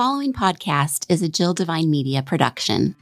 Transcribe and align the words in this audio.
following 0.00 0.32
podcast 0.32 1.04
is 1.10 1.20
a 1.20 1.28
Jill 1.28 1.52
Devine 1.52 1.90
Media 1.90 2.22
production. 2.22 2.96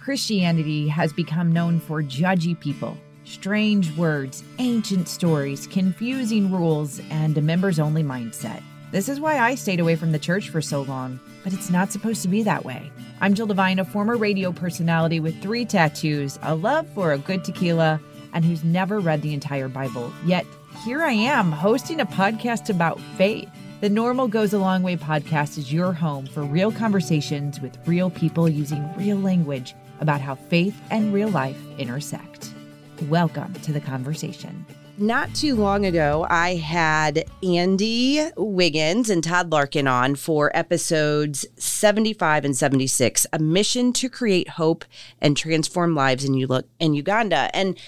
Christianity 0.00 0.88
has 0.88 1.12
become 1.12 1.52
known 1.52 1.78
for 1.78 2.02
judgy 2.02 2.58
people, 2.58 2.96
strange 3.24 3.96
words, 3.96 4.42
ancient 4.58 5.06
stories, 5.06 5.68
confusing 5.68 6.50
rules, 6.50 7.00
and 7.10 7.38
a 7.38 7.40
members 7.40 7.78
only 7.78 8.02
mindset. 8.02 8.60
This 8.90 9.08
is 9.08 9.20
why 9.20 9.38
I 9.38 9.54
stayed 9.54 9.78
away 9.78 9.94
from 9.94 10.10
the 10.10 10.18
church 10.18 10.48
for 10.48 10.60
so 10.60 10.82
long, 10.82 11.20
but 11.44 11.52
it's 11.52 11.70
not 11.70 11.92
supposed 11.92 12.22
to 12.22 12.28
be 12.28 12.42
that 12.42 12.64
way. 12.64 12.90
I'm 13.20 13.34
Jill 13.34 13.46
Devine, 13.46 13.78
a 13.78 13.84
former 13.84 14.16
radio 14.16 14.50
personality 14.50 15.20
with 15.20 15.40
three 15.40 15.64
tattoos, 15.64 16.40
a 16.42 16.56
love 16.56 16.88
for 16.88 17.12
a 17.12 17.18
good 17.18 17.44
tequila, 17.44 18.00
and 18.32 18.44
who's 18.44 18.64
never 18.64 18.98
read 18.98 19.22
the 19.22 19.32
entire 19.32 19.68
Bible. 19.68 20.12
Yet 20.24 20.44
here 20.84 21.02
I 21.02 21.12
am 21.12 21.52
hosting 21.52 22.00
a 22.00 22.06
podcast 22.06 22.68
about 22.68 22.98
faith. 23.16 23.48
The 23.78 23.90
Normal 23.90 24.26
Goes 24.26 24.54
a 24.54 24.58
Long 24.58 24.82
Way 24.82 24.96
podcast 24.96 25.58
is 25.58 25.70
your 25.70 25.92
home 25.92 26.26
for 26.26 26.42
real 26.42 26.72
conversations 26.72 27.60
with 27.60 27.76
real 27.86 28.08
people 28.08 28.48
using 28.48 28.90
real 28.96 29.18
language 29.18 29.74
about 30.00 30.22
how 30.22 30.34
faith 30.34 30.80
and 30.90 31.12
real 31.12 31.28
life 31.28 31.60
intersect. 31.76 32.54
Welcome 33.02 33.52
to 33.52 33.74
the 33.74 33.80
conversation. 33.82 34.64
Not 34.96 35.34
too 35.34 35.56
long 35.56 35.84
ago, 35.84 36.26
I 36.30 36.54
had 36.54 37.26
Andy 37.42 38.26
Wiggins 38.38 39.10
and 39.10 39.22
Todd 39.22 39.52
Larkin 39.52 39.86
on 39.86 40.14
for 40.14 40.50
episodes 40.56 41.44
75 41.58 42.46
and 42.46 42.56
76, 42.56 43.26
a 43.30 43.38
mission 43.38 43.92
to 43.92 44.08
create 44.08 44.48
hope 44.48 44.86
and 45.20 45.36
transform 45.36 45.94
lives 45.94 46.24
in, 46.24 46.34
in 46.80 46.94
Uganda. 46.94 47.50
And 47.52 47.78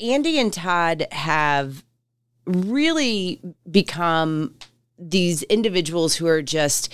Andy 0.00 0.40
and 0.40 0.52
Todd 0.52 1.06
have 1.12 1.84
really 2.46 3.40
become 3.70 4.56
these 4.98 5.42
individuals 5.44 6.16
who 6.16 6.26
are 6.26 6.42
just, 6.42 6.92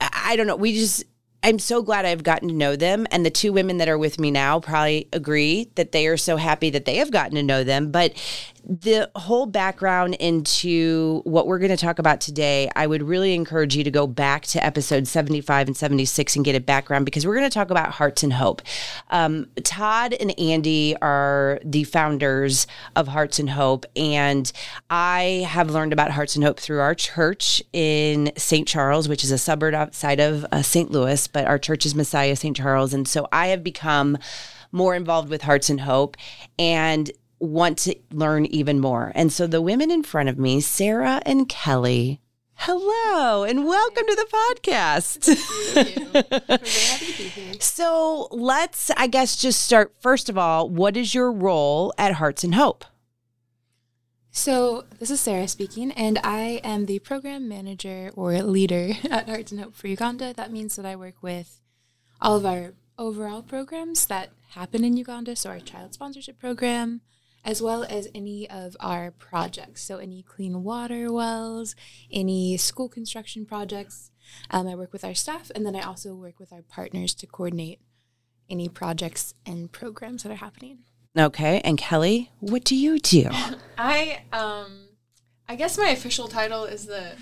I 0.00 0.36
don't 0.36 0.46
know, 0.46 0.56
we 0.56 0.74
just, 0.74 1.04
I'm 1.42 1.58
so 1.58 1.82
glad 1.82 2.04
I've 2.04 2.22
gotten 2.22 2.48
to 2.48 2.54
know 2.54 2.76
them. 2.76 3.06
And 3.10 3.26
the 3.26 3.30
two 3.30 3.52
women 3.52 3.78
that 3.78 3.88
are 3.88 3.98
with 3.98 4.20
me 4.20 4.30
now 4.30 4.60
probably 4.60 5.08
agree 5.12 5.70
that 5.74 5.92
they 5.92 6.06
are 6.06 6.16
so 6.16 6.36
happy 6.36 6.70
that 6.70 6.84
they 6.84 6.96
have 6.96 7.10
gotten 7.10 7.34
to 7.34 7.42
know 7.42 7.64
them. 7.64 7.90
But 7.90 8.14
the 8.64 9.10
whole 9.16 9.46
background 9.46 10.14
into 10.14 11.20
what 11.24 11.46
we're 11.46 11.58
going 11.58 11.70
to 11.70 11.76
talk 11.76 11.98
about 11.98 12.20
today, 12.20 12.70
I 12.76 12.86
would 12.86 13.02
really 13.02 13.34
encourage 13.34 13.74
you 13.74 13.82
to 13.82 13.90
go 13.90 14.06
back 14.06 14.44
to 14.46 14.64
episode 14.64 15.08
75 15.08 15.68
and 15.68 15.76
76 15.76 16.36
and 16.36 16.44
get 16.44 16.54
a 16.54 16.60
background 16.60 17.04
because 17.04 17.26
we're 17.26 17.34
going 17.34 17.48
to 17.48 17.54
talk 17.54 17.70
about 17.70 17.92
Hearts 17.92 18.22
and 18.22 18.32
Hope. 18.32 18.62
Um, 19.10 19.48
Todd 19.64 20.14
and 20.14 20.38
Andy 20.38 20.96
are 21.02 21.58
the 21.64 21.84
founders 21.84 22.66
of 22.94 23.08
Hearts 23.08 23.38
and 23.38 23.50
Hope. 23.50 23.84
And 23.96 24.50
I 24.90 25.46
have 25.48 25.70
learned 25.70 25.92
about 25.92 26.12
Hearts 26.12 26.36
and 26.36 26.44
Hope 26.44 26.60
through 26.60 26.80
our 26.80 26.94
church 26.94 27.62
in 27.72 28.32
St. 28.36 28.68
Charles, 28.68 29.08
which 29.08 29.24
is 29.24 29.32
a 29.32 29.38
suburb 29.38 29.74
outside 29.74 30.20
of 30.20 30.46
uh, 30.52 30.62
St. 30.62 30.90
Louis, 30.90 31.26
but 31.26 31.46
our 31.46 31.58
church 31.58 31.84
is 31.84 31.94
Messiah 31.94 32.36
St. 32.36 32.56
Charles. 32.56 32.94
And 32.94 33.08
so 33.08 33.26
I 33.32 33.48
have 33.48 33.64
become 33.64 34.18
more 34.70 34.94
involved 34.94 35.28
with 35.28 35.42
Hearts 35.42 35.68
and 35.68 35.80
Hope. 35.80 36.16
And 36.58 37.10
want 37.42 37.76
to 37.76 37.94
learn 38.12 38.46
even 38.46 38.78
more. 38.78 39.10
And 39.16 39.32
so 39.32 39.48
the 39.48 39.60
women 39.60 39.90
in 39.90 40.04
front 40.04 40.28
of 40.28 40.38
me, 40.38 40.60
Sara 40.60 41.20
and 41.26 41.48
Kelly, 41.48 42.20
hello 42.54 43.42
and 43.42 43.66
welcome 43.66 44.06
to 44.06 44.14
the 44.14 44.60
podcast. 44.64 45.36
so 47.60 48.28
let's, 48.30 48.92
I 48.96 49.08
guess, 49.08 49.36
just 49.36 49.60
start. 49.60 49.92
First 50.00 50.28
of 50.28 50.38
all, 50.38 50.68
what 50.68 50.96
is 50.96 51.16
your 51.16 51.32
role 51.32 51.92
at 51.98 52.14
Hearts 52.14 52.44
and 52.44 52.54
Hope? 52.54 52.84
So, 54.30 54.84
this 54.98 55.10
is 55.10 55.20
Sara 55.20 55.46
speaking, 55.46 55.92
and 55.92 56.18
I 56.24 56.60
am 56.64 56.86
the 56.86 57.00
program 57.00 57.48
manager 57.48 58.12
or 58.14 58.40
leader 58.40 58.92
at 59.10 59.28
Hearts 59.28 59.50
and 59.50 59.60
Hope 59.60 59.74
for 59.74 59.88
Uganda. 59.88 60.32
That 60.32 60.52
means 60.52 60.76
that 60.76 60.86
I 60.86 60.96
work 60.96 61.16
with 61.22 61.60
all 62.20 62.36
of 62.36 62.46
our 62.46 62.72
overall 62.96 63.42
programs 63.42 64.06
that 64.06 64.30
happen 64.50 64.84
in 64.84 64.96
Uganda. 64.96 65.34
So, 65.34 65.50
our 65.50 65.60
child 65.60 65.92
sponsorship 65.92 66.38
program, 66.38 67.02
as 67.44 67.60
well 67.60 67.84
as 67.84 68.08
any 68.14 68.48
of 68.48 68.76
our 68.80 69.10
projects. 69.10 69.82
So, 69.82 69.98
any 69.98 70.22
clean 70.22 70.62
water 70.62 71.12
wells, 71.12 71.74
any 72.10 72.56
school 72.56 72.88
construction 72.88 73.44
projects. 73.46 74.10
Um, 74.50 74.66
I 74.66 74.74
work 74.74 74.92
with 74.92 75.04
our 75.04 75.14
staff, 75.14 75.50
and 75.54 75.66
then 75.66 75.76
I 75.76 75.82
also 75.82 76.14
work 76.14 76.38
with 76.38 76.52
our 76.52 76.62
partners 76.62 77.14
to 77.16 77.26
coordinate 77.26 77.80
any 78.48 78.68
projects 78.68 79.34
and 79.44 79.70
programs 79.70 80.22
that 80.22 80.32
are 80.32 80.36
happening. 80.36 80.78
Okay, 81.18 81.60
and 81.64 81.76
Kelly, 81.76 82.30
what 82.40 82.64
do 82.64 82.74
you 82.74 82.98
do? 82.98 83.28
I 83.78 84.22
um, 84.32 84.88
I 85.48 85.56
guess 85.56 85.76
my 85.76 85.88
official 85.88 86.28
title 86.28 86.64
is 86.64 86.86
the 86.86 87.12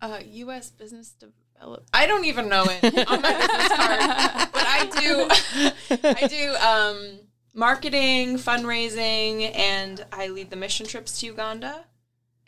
uh, 0.00 0.20
U.S. 0.24 0.70
Business 0.70 1.12
Develop. 1.12 1.86
I 1.92 2.06
don't 2.06 2.24
even 2.24 2.48
know 2.48 2.64
it 2.66 2.84
on 3.06 3.22
my 3.22 3.30
business 3.30 3.68
card, 3.68 4.48
but 4.52 4.64
I 4.66 4.88
do. 5.00 6.08
I 6.08 6.26
do 6.26 6.56
um, 6.56 7.20
marketing, 7.54 8.36
fundraising, 8.36 9.54
and 9.56 10.04
I 10.12 10.28
lead 10.28 10.50
the 10.50 10.56
mission 10.56 10.86
trips 10.86 11.20
to 11.20 11.26
Uganda. 11.26 11.84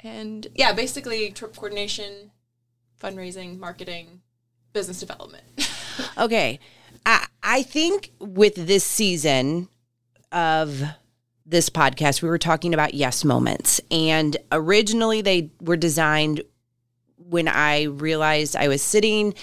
And 0.03 0.47
yeah, 0.55 0.73
basically 0.73 1.31
trip 1.31 1.55
coordination, 1.55 2.33
fundraising, 3.01 3.59
marketing, 3.59 4.23
business 4.73 5.01
development. 5.01 5.45
okay. 6.19 6.59
I, 7.07 7.27
I 7.43 7.63
think 7.63 8.13
with 8.19 8.55
this 8.55 8.85
season 8.85 9.69
of 10.31 10.83
this 11.45 11.69
podcast, 11.69 12.23
we 12.23 12.29
were 12.29 12.39
talking 12.39 12.75
about 12.75 12.95
yes 12.95 13.25
moments. 13.25 13.81
And 13.91 14.37
originally 14.51 15.21
they 15.21 15.51
were 15.61 15.77
designed 15.77 16.43
when 17.17 17.49
I 17.49 17.85
realized 17.85 18.57
I 18.57 18.69
was 18.69 18.83
sitting 18.83 19.35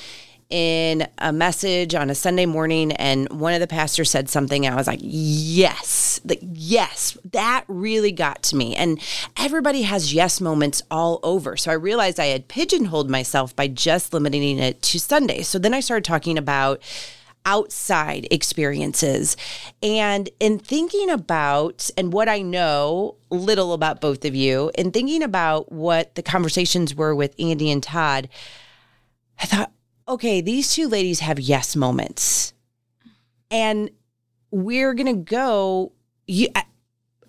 in 0.50 1.08
a 1.20 1.32
message 1.32 1.94
on 1.94 2.10
a 2.10 2.16
Sunday 2.16 2.48
morning, 2.48 2.92
and 2.94 3.30
one 3.30 3.54
of 3.54 3.60
the 3.60 3.68
pastors 3.68 4.10
said 4.10 4.30
something. 4.30 4.66
And 4.66 4.74
I 4.74 4.78
was 4.78 4.88
like, 4.88 5.00
yes, 5.02 6.20
like, 6.26 6.40
yes, 6.42 7.18
that 7.32 7.66
really 7.68 8.12
got 8.12 8.42
to 8.44 8.56
me. 8.56 8.76
And 8.76 9.00
everybody 9.38 9.84
has 9.84 10.14
yes 10.14 10.42
moments 10.42 10.82
all 10.90 11.20
over. 11.22 11.56
So 11.56 11.70
I 11.70 11.76
realized 11.76 12.20
I 12.20 12.28
had 12.28 12.48
pigeonholed 12.48 13.10
myself 13.10 13.56
by 13.56 13.68
just 13.68 14.12
limiting 14.12 14.58
it 14.58 14.82
to 14.82 15.00
Sunday. 15.00 15.44
So 15.44 15.60
then 15.60 15.74
I 15.74 15.82
started 15.82 16.06
talking 16.06 16.38
about 16.38 16.82
outside 17.46 18.28
experiences. 18.32 19.38
And 19.82 20.30
in 20.40 20.60
thinking 20.60 21.10
about, 21.10 21.90
and 21.96 22.12
what 22.12 22.28
I 22.28 22.42
know 22.42 23.16
little 23.30 23.74
about 23.74 24.02
both 24.02 24.26
of 24.26 24.36
you, 24.36 24.72
and 24.78 24.94
thinking 24.94 25.24
about 25.24 25.72
what 25.72 26.16
the 26.16 26.24
conversations 26.24 26.96
were 26.96 27.16
with 27.16 27.36
Andy 27.40 27.72
and 27.72 27.82
Todd, 27.84 28.30
I 29.40 29.46
thought, 29.46 29.72
okay, 30.10 30.42
these 30.42 30.74
two 30.74 30.88
ladies 30.88 31.20
have 31.20 31.40
yes 31.40 31.76
moments. 31.76 32.54
And 33.52 33.92
we're 34.52 34.94
going 34.94 35.16
to 35.16 35.24
go. 35.24 35.94
You, 36.28 36.48
uh, 36.56 36.64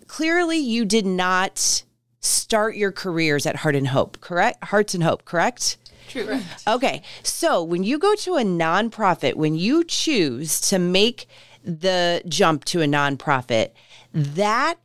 clearly, 0.07 0.57
you 0.57 0.85
did 0.85 1.05
not 1.05 1.83
start 2.19 2.75
your 2.75 2.91
careers 2.91 3.45
at 3.45 3.57
Heart 3.57 3.75
and 3.75 3.87
Hope, 3.87 4.19
correct? 4.19 4.63
Hearts 4.65 4.93
and 4.93 5.03
Hope, 5.03 5.25
correct? 5.25 5.77
True. 6.09 6.41
Okay. 6.67 7.01
So 7.23 7.63
when 7.63 7.83
you 7.83 7.97
go 7.97 8.15
to 8.15 8.35
a 8.35 8.43
nonprofit, 8.43 9.35
when 9.35 9.55
you 9.55 9.83
choose 9.83 10.59
to 10.61 10.77
make 10.77 11.27
the 11.63 12.21
jump 12.27 12.65
to 12.65 12.81
a 12.81 12.85
nonprofit, 12.85 13.71
that 14.13 14.75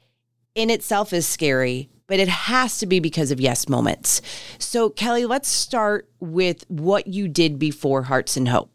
in 0.54 0.70
itself 0.70 1.12
is 1.12 1.26
scary 1.26 1.90
but 2.06 2.21
it 2.21 2.28
has 2.28 2.78
to 2.78 2.87
be 2.87 3.00
because 3.00 3.31
of 3.31 3.41
yes 3.41 3.69
moments. 3.69 4.21
So, 4.59 4.91
Kelly, 4.91 5.27
let's 5.27 5.49
start 5.49 6.09
with 6.21 6.65
what 6.69 7.06
you 7.06 7.28
did 7.28 7.59
before 7.59 8.03
Hearts 8.03 8.37
and 8.37 8.49
Hope. 8.49 8.71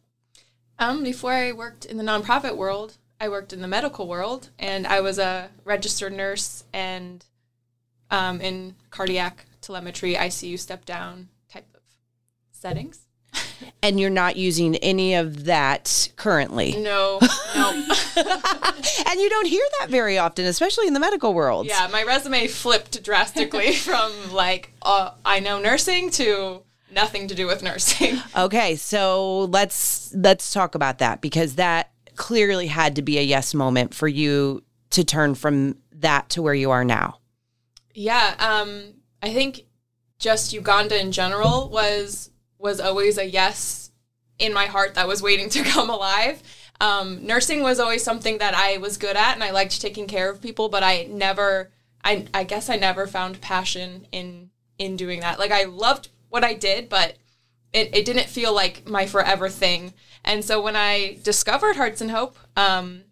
Um, 0.79 1.03
before 1.03 1.33
I 1.33 1.51
worked 1.51 1.85
in 1.85 1.97
the 1.97 2.03
nonprofit 2.03 2.57
world, 2.57 2.97
I 3.19 3.29
worked 3.29 3.53
in 3.53 3.61
the 3.61 3.67
medical 3.67 4.07
world, 4.07 4.49
and 4.57 4.87
I 4.87 5.01
was 5.01 5.19
a 5.19 5.49
registered 5.63 6.13
nurse 6.13 6.63
and 6.73 7.23
um, 8.09 8.41
in 8.41 8.75
cardiac 8.89 9.45
telemetry, 9.61 10.15
ICU 10.15 10.57
step 10.59 10.85
down 10.85 11.29
type 11.47 11.67
of 11.75 11.81
settings 12.51 13.07
and 13.83 13.99
you're 13.99 14.09
not 14.09 14.35
using 14.35 14.75
any 14.77 15.15
of 15.15 15.45
that 15.45 16.09
currently. 16.15 16.75
No, 16.77 17.19
no. 17.55 17.71
and 19.07 19.19
you 19.19 19.29
don't 19.29 19.47
hear 19.47 19.63
that 19.79 19.89
very 19.89 20.17
often, 20.17 20.45
especially 20.45 20.87
in 20.87 20.93
the 20.93 20.99
medical 20.99 21.33
world. 21.33 21.67
Yeah, 21.67 21.87
my 21.91 22.03
resume 22.03 22.47
flipped 22.47 23.03
drastically 23.03 23.73
from 23.75 24.11
like 24.31 24.73
uh, 24.81 25.11
I 25.25 25.39
know 25.39 25.59
nursing 25.59 26.09
to 26.11 26.63
nothing 26.91 27.27
to 27.27 27.35
do 27.35 27.47
with 27.47 27.63
nursing. 27.63 28.17
Okay, 28.35 28.75
so 28.75 29.45
let's 29.45 30.13
let's 30.15 30.53
talk 30.53 30.75
about 30.75 30.99
that 30.99 31.21
because 31.21 31.55
that 31.55 31.91
clearly 32.15 32.67
had 32.67 32.95
to 32.97 33.01
be 33.01 33.17
a 33.17 33.23
yes 33.23 33.53
moment 33.53 33.93
for 33.93 34.07
you 34.07 34.63
to 34.91 35.03
turn 35.03 35.35
from 35.35 35.77
that 35.93 36.29
to 36.29 36.41
where 36.41 36.53
you 36.53 36.71
are 36.71 36.83
now. 36.83 37.17
Yeah, 37.93 38.35
um, 38.39 38.95
I 39.21 39.33
think 39.33 39.65
just 40.19 40.53
Uganda 40.53 40.99
in 40.99 41.11
general 41.11 41.69
was 41.69 42.30
was 42.61 42.79
always 42.79 43.17
a 43.17 43.25
yes 43.25 43.91
in 44.39 44.53
my 44.53 44.65
heart 44.65 44.95
that 44.95 45.07
was 45.07 45.21
waiting 45.21 45.49
to 45.49 45.63
come 45.63 45.89
alive. 45.89 46.41
Um, 46.79 47.25
nursing 47.25 47.61
was 47.61 47.79
always 47.79 48.03
something 48.03 48.39
that 48.39 48.55
I 48.55 48.77
was 48.77 48.97
good 48.97 49.15
at 49.15 49.35
and 49.35 49.43
I 49.43 49.51
liked 49.51 49.79
taking 49.79 50.07
care 50.07 50.29
of 50.29 50.41
people, 50.41 50.67
but 50.69 50.83
I 50.83 51.07
never, 51.09 51.71
I, 52.03 52.25
I 52.33 52.43
guess 52.43 52.69
I 52.69 52.75
never 52.75 53.05
found 53.07 53.41
passion 53.41 54.07
in 54.11 54.49
in 54.79 54.95
doing 54.95 55.19
that. 55.19 55.37
Like 55.37 55.51
I 55.51 55.65
loved 55.65 56.09
what 56.29 56.43
I 56.43 56.55
did, 56.55 56.89
but 56.89 57.17
it, 57.71 57.95
it 57.95 58.03
didn't 58.03 58.25
feel 58.25 58.51
like 58.51 58.87
my 58.87 59.05
forever 59.05 59.47
thing. 59.47 59.93
And 60.25 60.43
so 60.43 60.59
when 60.59 60.75
I 60.75 61.19
discovered 61.23 61.75
Hearts 61.75 62.01
and 62.01 62.09
Hope, 62.09 62.35
um, 62.57 63.03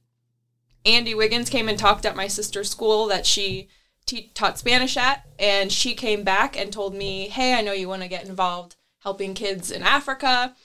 Andy 0.83 1.13
Wiggins 1.13 1.47
came 1.47 1.69
and 1.69 1.77
talked 1.77 2.07
at 2.07 2.15
my 2.15 2.25
sister's 2.25 2.71
school 2.71 3.05
that 3.07 3.27
she 3.27 3.69
te- 4.07 4.31
taught 4.33 4.57
Spanish 4.57 4.97
at, 4.97 5.27
and 5.37 5.71
she 5.71 5.93
came 5.93 6.23
back 6.23 6.57
and 6.57 6.73
told 6.73 6.95
me, 6.95 7.27
"Hey, 7.27 7.53
I 7.53 7.61
know 7.61 7.73
you 7.73 7.87
want 7.87 8.01
to 8.01 8.07
get 8.07 8.27
involved 8.27 8.75
helping 9.09 9.33
kids 9.33 9.71
in 9.71 9.81
Africa," 9.81 10.55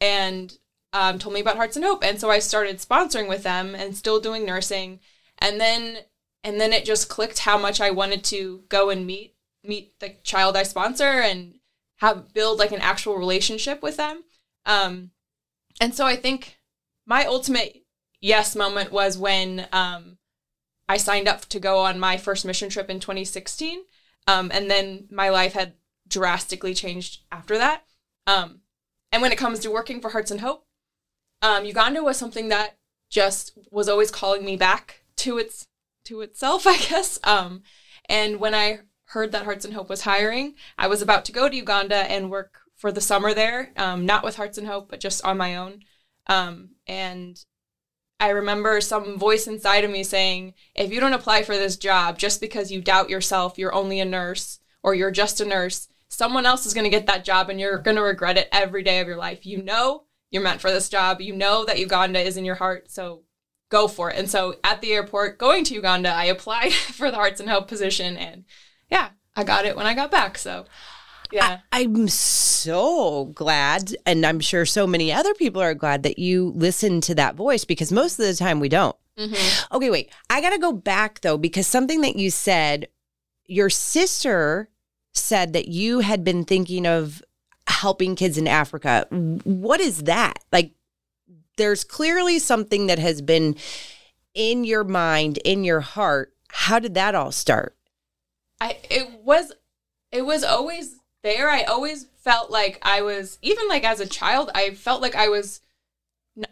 and 0.00 0.56
um, 0.92 1.18
told 1.18 1.34
me 1.34 1.40
about 1.40 1.56
Hearts 1.56 1.76
and 1.76 1.84
Hope. 1.84 2.02
And 2.02 2.18
so 2.18 2.30
I 2.30 2.38
started 2.38 2.78
sponsoring 2.78 3.28
with 3.28 3.42
them 3.42 3.74
and 3.74 3.94
still 3.94 4.20
doing 4.20 4.46
nursing, 4.46 5.00
and 5.38 5.60
then 5.60 5.98
and 6.42 6.60
then 6.60 6.72
it 6.72 6.86
just 6.86 7.10
clicked 7.10 7.40
how 7.40 7.58
much 7.58 7.80
I 7.80 7.90
wanted 7.90 8.24
to 8.24 8.64
go 8.68 8.88
and 8.90 9.06
meet 9.06 9.34
meet 9.62 9.98
the 10.00 10.14
child 10.22 10.56
I 10.56 10.62
sponsor 10.62 11.04
and 11.04 11.56
have 11.96 12.32
build 12.32 12.58
like 12.58 12.72
an 12.72 12.80
actual 12.80 13.18
relationship 13.18 13.82
with 13.82 13.98
them. 13.98 14.24
Um, 14.64 15.10
and 15.80 15.94
so 15.94 16.06
I 16.06 16.16
think 16.16 16.56
my 17.06 17.26
ultimate 17.26 17.84
yes 18.20 18.56
moment 18.56 18.90
was 18.90 19.18
when 19.18 19.66
um, 19.72 20.16
I 20.88 20.96
signed 20.96 21.28
up 21.28 21.42
to 21.46 21.60
go 21.60 21.80
on 21.80 22.00
my 22.00 22.16
first 22.16 22.46
mission 22.46 22.70
trip 22.70 22.88
in 22.88 23.00
2016. 23.00 23.82
Um, 24.26 24.50
and 24.52 24.70
then 24.70 25.08
my 25.10 25.28
life 25.28 25.52
had 25.52 25.74
drastically 26.08 26.74
changed 26.74 27.20
after 27.30 27.58
that. 27.58 27.84
Um, 28.30 28.60
and 29.10 29.22
when 29.22 29.32
it 29.32 29.38
comes 29.38 29.58
to 29.60 29.70
working 29.70 30.00
for 30.00 30.10
Hearts 30.10 30.30
and 30.30 30.40
Hope, 30.40 30.64
um, 31.42 31.64
Uganda 31.64 32.02
was 32.02 32.16
something 32.16 32.48
that 32.48 32.76
just 33.10 33.58
was 33.72 33.88
always 33.88 34.10
calling 34.12 34.44
me 34.44 34.56
back 34.56 35.02
to 35.16 35.38
its 35.38 35.66
to 36.04 36.20
itself, 36.20 36.66
I 36.66 36.78
guess. 36.78 37.18
Um, 37.24 37.62
and 38.08 38.38
when 38.38 38.54
I 38.54 38.80
heard 39.06 39.32
that 39.32 39.44
Hearts 39.44 39.64
and 39.64 39.74
Hope 39.74 39.88
was 39.88 40.02
hiring, 40.02 40.54
I 40.78 40.86
was 40.86 41.02
about 41.02 41.24
to 41.24 41.32
go 41.32 41.48
to 41.48 41.56
Uganda 41.56 41.96
and 41.96 42.30
work 42.30 42.60
for 42.76 42.92
the 42.92 43.00
summer 43.00 43.34
there, 43.34 43.72
um, 43.76 44.06
not 44.06 44.22
with 44.22 44.36
Hearts 44.36 44.58
and 44.58 44.66
Hope, 44.66 44.88
but 44.88 45.00
just 45.00 45.24
on 45.24 45.36
my 45.36 45.56
own. 45.56 45.80
Um, 46.28 46.70
and 46.86 47.44
I 48.20 48.28
remember 48.28 48.80
some 48.80 49.18
voice 49.18 49.48
inside 49.48 49.82
of 49.82 49.90
me 49.90 50.04
saying, 50.04 50.54
if 50.74 50.92
you 50.92 51.00
don't 51.00 51.14
apply 51.14 51.42
for 51.42 51.56
this 51.56 51.76
job 51.76 52.18
just 52.18 52.40
because 52.40 52.70
you 52.70 52.80
doubt 52.80 53.10
yourself, 53.10 53.58
you're 53.58 53.74
only 53.74 53.98
a 53.98 54.04
nurse 54.04 54.60
or 54.82 54.94
you're 54.94 55.10
just 55.10 55.40
a 55.40 55.44
nurse, 55.44 55.88
someone 56.20 56.44
else 56.44 56.66
is 56.66 56.74
going 56.74 56.84
to 56.84 56.90
get 56.90 57.06
that 57.06 57.24
job 57.24 57.48
and 57.48 57.58
you're 57.58 57.78
going 57.78 57.96
to 57.96 58.02
regret 58.02 58.36
it 58.36 58.46
every 58.52 58.82
day 58.82 59.00
of 59.00 59.06
your 59.06 59.16
life. 59.16 59.46
You 59.46 59.62
know 59.62 60.04
you're 60.30 60.42
meant 60.42 60.60
for 60.60 60.70
this 60.70 60.90
job. 60.90 61.22
You 61.22 61.34
know 61.34 61.64
that 61.64 61.78
Uganda 61.78 62.20
is 62.20 62.36
in 62.36 62.44
your 62.44 62.56
heart. 62.56 62.90
So 62.90 63.22
go 63.70 63.88
for 63.88 64.10
it. 64.10 64.18
And 64.18 64.28
so 64.28 64.56
at 64.62 64.82
the 64.82 64.92
airport 64.92 65.38
going 65.38 65.64
to 65.64 65.74
Uganda, 65.74 66.10
I 66.10 66.24
applied 66.24 66.72
for 66.98 67.10
the 67.10 67.16
Hearts 67.16 67.40
and 67.40 67.48
Hope 67.48 67.68
position 67.68 68.18
and 68.18 68.44
yeah, 68.90 69.08
I 69.34 69.44
got 69.44 69.64
it 69.64 69.76
when 69.76 69.86
I 69.86 69.94
got 69.94 70.10
back. 70.10 70.36
So 70.36 70.66
yeah. 71.32 71.60
I, 71.72 71.82
am 71.82 72.08
so 72.08 73.26
glad, 73.26 73.96
and 74.04 74.26
I'm 74.26 74.40
sure 74.40 74.66
so 74.66 74.86
many 74.86 75.12
other 75.12 75.32
people 75.32 75.62
are 75.62 75.74
glad 75.74 76.02
that 76.02 76.18
you 76.18 76.52
listen 76.54 77.00
to 77.02 77.14
that 77.14 77.36
voice 77.36 77.64
because 77.64 77.92
most 77.92 78.18
of 78.18 78.26
the 78.26 78.34
time 78.34 78.60
we 78.60 78.68
don't. 78.68 78.96
Mm-hmm. 79.16 79.76
Okay, 79.76 79.88
wait. 79.88 80.12
I 80.28 80.42
got 80.42 80.50
to 80.50 80.58
go 80.58 80.72
back 80.72 81.20
though 81.20 81.38
because 81.38 81.66
something 81.66 82.02
that 82.02 82.16
you 82.16 82.30
said, 82.30 82.88
your 83.46 83.70
sister 83.70 84.68
said 85.14 85.52
that 85.52 85.68
you 85.68 86.00
had 86.00 86.24
been 86.24 86.44
thinking 86.44 86.86
of 86.86 87.22
helping 87.66 88.16
kids 88.16 88.38
in 88.38 88.48
Africa. 88.48 89.06
What 89.10 89.80
is 89.80 90.04
that? 90.04 90.38
Like, 90.52 90.72
there's 91.56 91.84
clearly 91.84 92.38
something 92.38 92.86
that 92.86 92.98
has 92.98 93.20
been 93.20 93.56
in 94.34 94.64
your 94.64 94.84
mind, 94.84 95.38
in 95.38 95.64
your 95.64 95.80
heart. 95.80 96.32
How 96.48 96.78
did 96.78 96.94
that 96.94 97.14
all 97.14 97.32
start? 97.32 97.76
I 98.60 98.78
it 98.90 99.22
was 99.22 99.52
it 100.12 100.22
was 100.22 100.42
always 100.42 100.96
there. 101.22 101.48
I 101.48 101.62
always 101.62 102.06
felt 102.18 102.50
like 102.50 102.78
I 102.82 103.02
was 103.02 103.38
even 103.42 103.68
like 103.68 103.84
as 103.84 104.00
a 104.00 104.06
child, 104.06 104.50
I 104.54 104.70
felt 104.70 105.02
like 105.02 105.14
I 105.14 105.28
was 105.28 105.60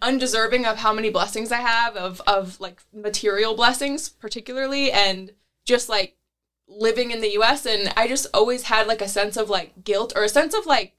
undeserving 0.03 0.67
of 0.67 0.77
how 0.77 0.93
many 0.93 1.09
blessings 1.09 1.53
I 1.53 1.61
have 1.61 1.97
of 1.97 2.21
of 2.27 2.61
like 2.61 2.83
material 2.93 3.55
blessings 3.55 4.09
particularly 4.09 4.91
and 4.91 5.33
just 5.65 5.89
like 5.89 6.18
living 6.69 7.11
in 7.11 7.21
the 7.21 7.33
US 7.39 7.67
and 7.67 7.93
I 7.97 8.07
just 8.07 8.27
always 8.35 8.65
had 8.65 8.87
like 8.87 9.01
a 9.01 9.09
sense 9.09 9.37
of 9.37 9.49
like 9.49 9.85
guilt 9.85 10.13
or 10.15 10.25
a 10.25 10.29
sense 10.29 10.55
of 10.55 10.67
like 10.67 10.95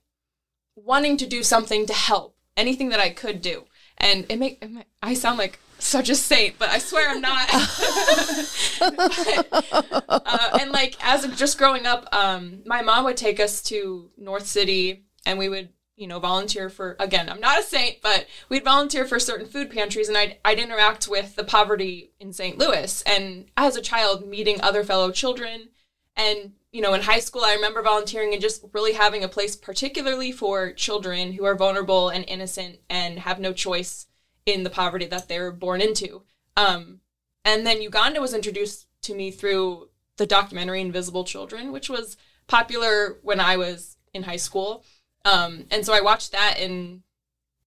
wanting 0.76 1.18
to 1.18 1.28
do 1.28 1.44
something 1.44 1.86
to 1.86 1.94
help 1.94 2.36
anything 2.58 2.90
that 2.90 3.00
I 3.00 3.10
could 3.10 3.42
do. 3.42 3.66
And 3.98 4.26
it 4.30 4.38
make, 4.38 4.60
it 4.62 4.88
I 5.02 5.14
sound 5.14 5.38
like 5.38 5.60
such 5.80 6.10
a 6.10 6.16
saint, 6.16 6.60
but 6.60 6.70
I 6.70 6.78
swear 6.78 7.10
I'm 7.10 7.22
not. 7.22 7.50
uh, 10.12 10.58
and 10.60 10.72
like 10.72 10.96
as 11.02 11.26
just 11.36 11.58
growing 11.58 11.86
up, 11.86 12.14
um, 12.14 12.62
my 12.66 12.82
mom 12.82 13.06
would 13.06 13.18
take 13.18 13.40
us 13.40 13.62
to 13.64 14.12
North 14.18 14.46
City, 14.46 15.06
and 15.26 15.40
we 15.40 15.50
would, 15.50 15.70
you 16.00 16.08
know, 16.08 16.20
volunteer 16.20 16.70
for. 16.70 16.96
Again, 17.00 17.30
I'm 17.30 17.42
not 17.42 17.60
a 17.60 17.64
saint, 17.64 18.02
but 18.02 18.26
we'd 18.48 18.64
volunteer 18.64 19.06
for 19.06 19.20
certain 19.20 19.46
food 19.46 19.70
pantries, 19.70 20.08
and 20.08 20.18
I'd 20.18 20.38
I'd 20.46 20.60
interact 20.60 21.08
with 21.08 21.36
the 21.36 21.44
poverty 21.44 22.12
in 22.20 22.32
St. 22.34 22.58
Louis. 22.58 23.04
And 23.04 23.46
as 23.58 23.76
a 23.76 23.82
child, 23.82 24.26
meeting 24.26 24.62
other 24.62 24.84
fellow 24.84 25.12
children, 25.12 25.70
and 26.16 26.54
you 26.72 26.82
know, 26.82 26.94
in 26.94 27.02
high 27.02 27.20
school, 27.20 27.44
I 27.44 27.54
remember 27.54 27.82
volunteering 27.82 28.34
and 28.34 28.42
just 28.42 28.64
really 28.74 28.94
having 28.94 29.24
a 29.24 29.28
place, 29.28 29.56
particularly 29.56 30.32
for 30.32 30.72
children 30.72 31.34
who 31.34 31.44
are 31.44 31.56
vulnerable 31.56 32.10
and 32.10 32.24
innocent 32.28 32.80
and 32.90 33.20
have 33.20 33.40
no 33.40 33.54
choice 33.54 34.08
in 34.46 34.64
the 34.64 34.70
poverty 34.70 35.06
that 35.08 35.28
they're 35.28 35.52
born 35.52 35.82
into. 35.82 36.24
Um, 36.56 37.02
and 37.44 37.66
then 37.66 37.82
Uganda 37.82 38.22
was 38.22 38.34
introduced 38.34 38.88
to 39.04 39.16
me 39.16 39.32
through 39.32 39.90
the 40.18 40.26
documentary 40.26 40.82
Invisible 40.82 41.24
Children, 41.24 41.72
which 41.72 41.90
was 41.90 42.18
popular 42.48 43.18
when 43.22 43.40
I 43.40 43.58
was 43.58 43.98
in 44.14 44.24
high 44.24 44.36
school. 44.36 44.84
Um, 45.30 45.66
and 45.72 45.86
so 45.86 45.94
I 45.94 46.02
watched 46.02 46.32
that, 46.32 46.58
and 46.60 47.02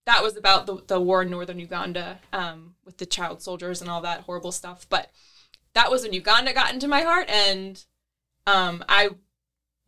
that 0.06 0.22
was 0.22 0.36
about 0.36 0.66
the, 0.66 0.82
the 0.86 1.00
war 1.00 1.22
in 1.22 1.30
northern 1.30 1.58
Uganda 1.58 2.20
um, 2.32 2.74
with 2.84 2.98
the 2.98 3.06
child 3.06 3.42
soldiers 3.42 3.80
and 3.80 3.90
all 3.90 4.00
that 4.02 4.22
horrible 4.22 4.52
stuff. 4.52 4.86
But 4.88 5.10
that 5.74 5.90
was 5.90 6.02
when 6.02 6.12
Uganda 6.12 6.52
got 6.52 6.72
into 6.72 6.88
my 6.88 7.02
heart, 7.02 7.28
and 7.28 7.84
um, 8.46 8.84
I 8.88 9.10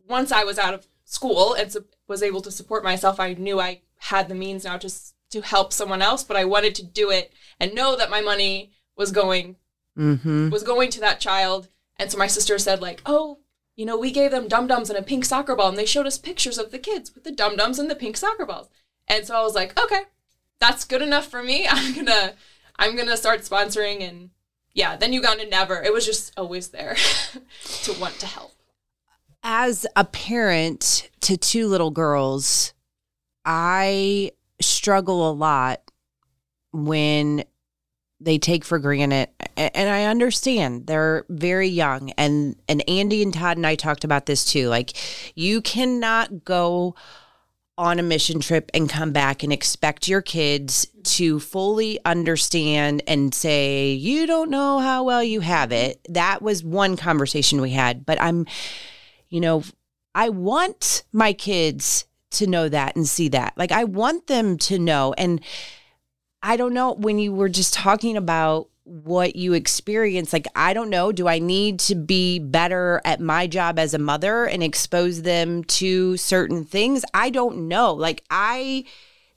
once 0.07 0.31
I 0.31 0.43
was 0.43 0.59
out 0.59 0.73
of 0.73 0.87
school 1.03 1.53
and 1.53 1.71
su- 1.71 1.85
was 2.07 2.23
able 2.23 2.41
to 2.41 2.51
support 2.51 2.83
myself, 2.83 3.19
I 3.19 3.33
knew 3.33 3.59
I 3.59 3.81
had 3.97 4.29
the 4.29 4.35
means 4.35 4.63
now 4.63 4.77
to 4.77 4.89
to 5.31 5.41
help 5.41 5.73
someone 5.73 6.01
else, 6.01 6.23
but 6.23 6.37
I 6.37 6.45
wanted 6.45 6.75
to 6.75 6.85
do 6.85 7.09
it 7.09 7.33
and 7.59 7.73
know 7.73 7.95
that 7.97 8.09
my 8.09 8.21
money 8.21 8.71
was 8.95 9.11
going 9.11 9.57
mm-hmm. 9.97 10.49
was 10.49 10.63
going 10.63 10.91
to 10.91 10.99
that 11.01 11.19
child. 11.19 11.67
And 11.97 12.11
so 12.11 12.17
my 12.17 12.27
sister 12.27 12.57
said, 12.57 12.81
like, 12.81 13.01
oh, 13.05 13.39
you 13.75 13.85
know, 13.85 13.97
we 13.97 14.11
gave 14.11 14.31
them 14.31 14.47
dum 14.47 14.67
dums 14.67 14.89
and 14.89 14.97
a 14.97 15.03
pink 15.03 15.25
soccer 15.25 15.55
ball, 15.55 15.69
and 15.69 15.77
they 15.77 15.85
showed 15.85 16.07
us 16.07 16.17
pictures 16.17 16.57
of 16.57 16.71
the 16.71 16.79
kids 16.79 17.13
with 17.13 17.23
the 17.23 17.31
dum 17.31 17.57
dums 17.57 17.79
and 17.79 17.89
the 17.89 17.95
pink 17.95 18.17
soccer 18.17 18.45
balls. 18.45 18.69
And 19.07 19.25
so 19.25 19.35
I 19.35 19.41
was 19.41 19.55
like, 19.55 19.79
okay, 19.79 20.03
that's 20.59 20.85
good 20.85 21.01
enough 21.01 21.27
for 21.27 21.43
me. 21.43 21.67
I'm 21.69 21.93
gonna 21.93 22.33
I'm 22.77 22.95
gonna 22.95 23.17
start 23.17 23.41
sponsoring 23.41 24.07
and 24.07 24.29
yeah, 24.73 24.97
then 24.97 25.13
Uganda 25.13 25.47
never. 25.47 25.81
It 25.81 25.93
was 25.93 26.05
just 26.05 26.33
always 26.37 26.69
there 26.69 26.95
to 27.83 27.93
want 27.93 28.15
to 28.19 28.25
help. 28.25 28.51
As 29.41 29.85
a 29.95 30.03
parent 30.03 31.09
to 31.21 31.37
two 31.37 31.67
little 31.67 31.91
girls, 31.91 32.73
I 33.45 34.31
struggle 34.59 35.29
a 35.29 35.31
lot 35.31 35.81
when 36.73 37.45
they 38.25 38.39
take 38.39 38.65
for 38.65 38.79
granted. 38.79 39.29
And 39.55 39.87
I 39.87 40.05
understand 40.05 40.87
they're 40.87 41.25
very 41.29 41.69
young. 41.69 42.09
And 42.17 42.55
and 42.67 42.87
Andy 42.89 43.21
and 43.21 43.33
Todd 43.33 43.57
and 43.57 43.65
I 43.65 43.75
talked 43.75 44.03
about 44.03 44.25
this 44.25 44.43
too. 44.43 44.67
Like 44.67 44.93
you 45.35 45.61
cannot 45.61 46.43
go 46.43 46.95
on 47.77 47.99
a 47.99 48.03
mission 48.03 48.39
trip 48.39 48.71
and 48.73 48.89
come 48.89 49.11
back 49.11 49.43
and 49.43 49.53
expect 49.53 50.07
your 50.07 50.21
kids 50.21 50.87
to 51.03 51.39
fully 51.39 51.99
understand 52.05 53.03
and 53.05 53.35
say 53.35 53.91
you 53.91 54.25
don't 54.25 54.49
know 54.49 54.79
how 54.79 55.03
well 55.03 55.23
you 55.23 55.41
have 55.41 55.71
it. 55.71 56.05
That 56.09 56.41
was 56.41 56.63
one 56.63 56.97
conversation 56.97 57.61
we 57.61 57.71
had. 57.71 58.05
But 58.05 58.19
I'm 58.19 58.47
you 59.29 59.39
know 59.39 59.63
I 60.15 60.29
want 60.29 61.03
my 61.13 61.31
kids 61.31 62.05
to 62.31 62.47
know 62.47 62.69
that 62.69 62.95
and 62.95 63.07
see 63.07 63.29
that. 63.29 63.53
Like 63.55 63.71
I 63.71 63.83
want 63.83 64.25
them 64.25 64.57
to 64.57 64.79
know. 64.79 65.13
And 65.15 65.41
I 66.45 66.57
don't 66.57 66.75
know 66.75 66.93
when 66.93 67.17
you 67.17 67.33
were 67.33 67.49
just 67.49 67.73
talking 67.73 68.17
about 68.17 68.69
what 68.83 69.35
you 69.35 69.53
experience 69.53 70.31
like 70.31 70.45
i 70.55 70.71
don't 70.71 70.91
know 70.91 71.11
do 71.11 71.27
i 71.27 71.39
need 71.39 71.79
to 71.79 71.95
be 71.95 72.37
better 72.37 73.01
at 73.03 73.19
my 73.19 73.47
job 73.47 73.79
as 73.79 73.95
a 73.95 73.97
mother 73.97 74.45
and 74.45 74.61
expose 74.61 75.23
them 75.23 75.63
to 75.63 76.15
certain 76.17 76.63
things? 76.63 77.03
I 77.11 77.31
don't 77.31 77.67
know 77.67 77.95
like 77.95 78.23
i 78.29 78.85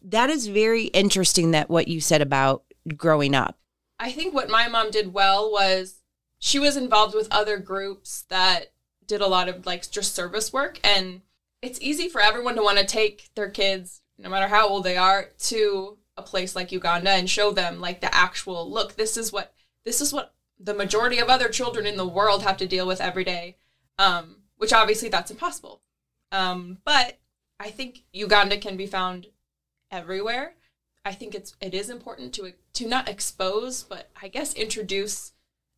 that 0.02 0.28
is 0.28 0.48
very 0.48 0.84
interesting 0.88 1.52
that 1.52 1.70
what 1.70 1.88
you 1.88 1.98
said 1.98 2.20
about 2.20 2.64
growing 2.94 3.34
up. 3.34 3.58
I 3.98 4.12
think 4.12 4.34
what 4.34 4.50
my 4.50 4.68
mom 4.68 4.90
did 4.90 5.14
well 5.14 5.50
was 5.50 6.02
she 6.38 6.58
was 6.58 6.76
involved 6.76 7.14
with 7.14 7.26
other 7.30 7.56
groups 7.56 8.26
that 8.28 8.72
did 9.06 9.22
a 9.22 9.26
lot 9.26 9.48
of 9.48 9.64
like 9.64 9.90
just 9.90 10.14
service 10.14 10.52
work 10.52 10.78
and 10.84 11.22
it's 11.62 11.80
easy 11.80 12.10
for 12.10 12.20
everyone 12.20 12.54
to 12.56 12.62
want 12.62 12.78
to 12.78 12.84
take 12.84 13.30
their 13.34 13.50
kids, 13.50 14.02
no 14.18 14.28
matter 14.28 14.48
how 14.48 14.68
old 14.68 14.84
they 14.84 14.98
are, 14.98 15.30
to 15.38 15.96
a 16.18 16.22
place 16.22 16.54
like 16.54 16.72
Uganda 16.72 17.10
and 17.10 17.30
show 17.30 17.52
them 17.52 17.80
like 17.80 18.00
the 18.00 18.14
actual 18.14 18.70
look. 18.70 18.96
This 18.96 19.16
is 19.16 19.32
what 19.32 19.54
this 19.84 20.00
is 20.00 20.12
what 20.12 20.34
the 20.60 20.74
majority 20.74 21.18
of 21.18 21.28
other 21.28 21.48
children 21.48 21.86
in 21.86 21.96
the 21.96 22.06
world 22.06 22.42
have 22.42 22.56
to 22.58 22.66
deal 22.66 22.86
with 22.86 23.00
every 23.00 23.24
day. 23.24 23.56
Um, 23.98 24.38
which 24.58 24.72
obviously 24.72 25.08
that's 25.08 25.30
impossible. 25.30 25.80
Um, 26.30 26.78
but 26.84 27.18
I 27.58 27.70
think 27.70 28.04
Uganda 28.12 28.58
can 28.58 28.76
be 28.76 28.86
found 28.86 29.28
everywhere. 29.90 30.54
I 31.04 31.12
think 31.12 31.34
it's 31.34 31.56
it 31.60 31.72
is 31.72 31.88
important 31.88 32.34
to 32.34 32.52
to 32.74 32.86
not 32.86 33.08
expose, 33.08 33.82
but 33.82 34.10
I 34.20 34.28
guess 34.28 34.52
introduce, 34.52 35.32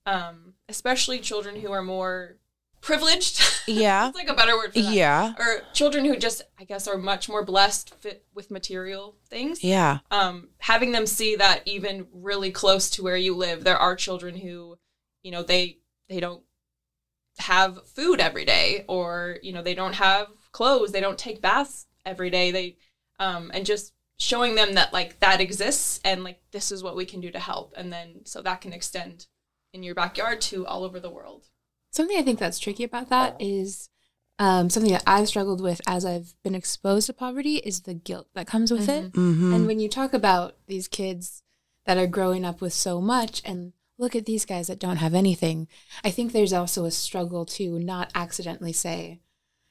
um, 0.05 0.55
especially 0.69 1.21
children 1.21 1.61
who 1.61 1.71
are 1.71 1.83
more 1.83 2.37
privileged. 2.81 3.41
Yeah. 3.67 4.09
It's 4.09 4.17
like 4.17 4.29
a 4.29 4.35
better 4.35 4.57
word 4.57 4.73
for 4.73 4.81
that. 4.81 4.93
Yeah. 4.93 5.35
Or 5.39 5.61
children 5.73 6.05
who 6.05 6.17
just, 6.17 6.43
I 6.59 6.65
guess, 6.65 6.89
are 6.89 6.99
much 6.99 7.29
more 7.29 7.45
blessed 7.45 7.95
fit 8.01 8.25
with 8.35 8.51
material 8.51 9.17
things. 9.29 9.63
Yeah. 9.63 9.99
Um, 10.11 10.49
having 10.59 10.91
them 10.91 11.07
see 11.07 11.37
that 11.37 11.63
even 11.67 12.09
really 12.13 12.51
close 12.51 12.91
to 12.91 13.05
where 13.05 13.17
you 13.17 13.37
live, 13.37 13.63
there 13.63 13.77
are 13.77 13.95
children 13.95 14.35
who, 14.35 14.77
you 15.23 15.31
know, 15.31 15.45
they 15.45 15.79
they 16.09 16.19
don't 16.19 16.43
have 17.39 17.87
food 17.87 18.19
every 18.19 18.45
day, 18.45 18.85
or 18.89 19.39
you 19.43 19.53
know, 19.53 19.63
they 19.63 19.75
don't 19.75 19.95
have 19.95 20.29
clothes, 20.51 20.91
they 20.91 21.01
don't 21.01 21.19
take 21.19 21.41
baths 21.41 21.87
every 22.05 22.31
day. 22.31 22.51
They, 22.51 22.77
um, 23.21 23.53
and 23.55 23.65
just 23.65 23.93
showing 24.19 24.57
them 24.57 24.75
that 24.75 24.93
like 24.93 25.21
that 25.21 25.41
exists 25.41 26.01
and 26.05 26.25
like 26.25 26.41
this 26.51 26.73
is 26.73 26.83
what 26.83 26.97
we 26.97 27.05
can 27.05 27.21
do 27.21 27.31
to 27.31 27.39
help, 27.39 27.75
and 27.77 27.93
then 27.93 28.23
so 28.25 28.43
that 28.43 28.63
can 28.63 28.73
extend 28.73 29.27
in 29.73 29.85
your 29.85 29.95
backyard 29.95 30.41
to 30.41 30.67
all 30.67 30.83
over 30.83 30.99
the 30.99 31.11
world. 31.11 31.47
Something 31.91 32.19
I 32.19 32.23
think 32.23 32.39
that's 32.39 32.59
tricky 32.59 32.85
about 32.85 33.09
that 33.11 33.37
is 33.41 33.89
um, 34.39 34.71
something 34.71 34.93
that 34.93 35.03
I've 35.07 35.29
struggled 35.29 35.61
with 35.61 35.81
as 35.87 36.05
I've 36.05 36.35
been 36.43 36.55
exposed 36.55 37.07
to 37.07 37.13
poverty 37.13 37.57
is 37.57 37.81
the 37.83 37.95
guilt 37.95 38.29
that 38.35 38.47
comes 38.47 38.71
with 38.71 38.89
it. 38.89 39.13
Mm-hmm. 39.13 39.53
And 39.55 39.67
when 39.67 39.81
you 39.81 39.89
talk 39.89 40.15
about 40.15 40.57
these 40.67 40.89
kids 40.89 41.43
that 41.87 41.99
are 41.99 42.07
growing 42.07 42.45
up 42.45 42.61
with 42.61 42.73
so 42.73 43.01
much 43.01 43.43
and 43.45 43.73
look 43.99 44.15
at 44.17 44.25
these 44.25 44.47
guys 44.47 44.69
that 44.69 44.79
don't 44.79 44.97
have 44.97 45.15
anything, 45.15 45.69
I 46.05 46.11
think 46.11 46.33
there's 46.33 46.53
also 46.53 46.85
a 46.85 46.91
struggle 46.91 47.45
to 47.47 47.79
not 47.79 48.11
accidentally 48.15 48.73
say 48.73 49.21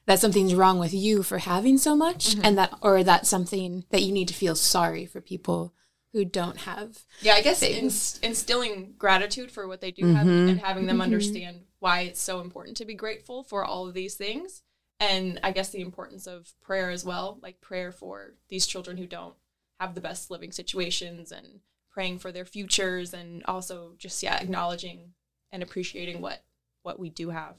that 0.06 0.20
something's 0.20 0.54
wrong 0.54 0.78
with 0.78 0.92
you 0.94 1.22
for 1.22 1.38
having 1.38 1.78
so 1.78 1.96
much 1.96 2.36
and 2.42 2.56
that 2.58 2.72
or 2.82 3.02
that 3.02 3.26
something 3.26 3.84
that 3.90 4.02
you 4.02 4.12
need 4.12 4.28
to 4.28 4.34
feel 4.34 4.54
sorry 4.54 5.06
for 5.06 5.20
people 5.20 5.72
who 6.12 6.24
don't 6.24 6.58
have. 6.58 7.04
Yeah, 7.22 7.34
I 7.34 7.42
guess 7.42 7.60
things. 7.60 8.18
instilling 8.22 8.94
gratitude 8.98 9.50
for 9.50 9.66
what 9.68 9.80
they 9.80 9.90
do 9.92 10.06
have 10.06 10.26
Mhm. 10.26 10.48
and 10.50 10.60
having 10.60 10.86
them 10.86 10.98
Mhm. 10.98 11.02
understand 11.04 11.62
why 11.80 12.02
it's 12.02 12.20
so 12.20 12.40
important 12.40 12.76
to 12.76 12.84
be 12.84 12.94
grateful 12.94 13.42
for 13.42 13.64
all 13.64 13.88
of 13.88 13.94
these 13.94 14.14
things. 14.14 14.62
And 15.00 15.40
I 15.42 15.50
guess 15.50 15.70
the 15.70 15.80
importance 15.80 16.26
of 16.26 16.52
prayer 16.60 16.90
as 16.90 17.04
well, 17.04 17.38
like 17.42 17.60
prayer 17.60 17.90
for 17.90 18.34
these 18.48 18.66
children 18.66 18.98
who 18.98 19.06
don't 19.06 19.34
have 19.80 19.94
the 19.94 20.00
best 20.00 20.30
living 20.30 20.52
situations 20.52 21.32
and 21.32 21.60
praying 21.90 22.18
for 22.18 22.30
their 22.30 22.44
futures 22.44 23.14
and 23.14 23.42
also 23.46 23.94
just 23.98 24.22
yeah, 24.22 24.36
acknowledging 24.36 25.12
and 25.50 25.62
appreciating 25.62 26.20
what 26.20 26.44
what 26.82 26.98
we 26.98 27.08
do 27.10 27.30
have. 27.30 27.56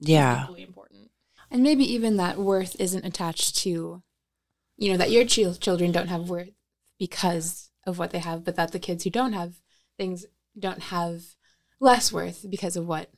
Yeah. 0.00 0.42
equally 0.42 0.62
important. 0.62 1.10
And 1.50 1.62
maybe 1.62 1.84
even 1.84 2.16
that 2.16 2.38
worth 2.38 2.76
isn't 2.80 3.04
attached 3.04 3.56
to, 3.58 4.02
you 4.76 4.90
know, 4.90 4.96
that 4.96 5.10
your 5.10 5.24
chil- 5.24 5.54
children 5.54 5.92
don't 5.92 6.08
have 6.08 6.28
worth 6.28 6.50
because 6.98 7.70
of 7.86 7.98
what 7.98 8.10
they 8.10 8.18
have, 8.18 8.44
but 8.44 8.56
that 8.56 8.72
the 8.72 8.78
kids 8.78 9.04
who 9.04 9.10
don't 9.10 9.32
have 9.32 9.54
things 9.96 10.26
don't 10.58 10.84
have 10.84 11.22
less 11.80 12.12
worth 12.12 12.46
because 12.48 12.76
of 12.76 12.86
what 12.86 13.10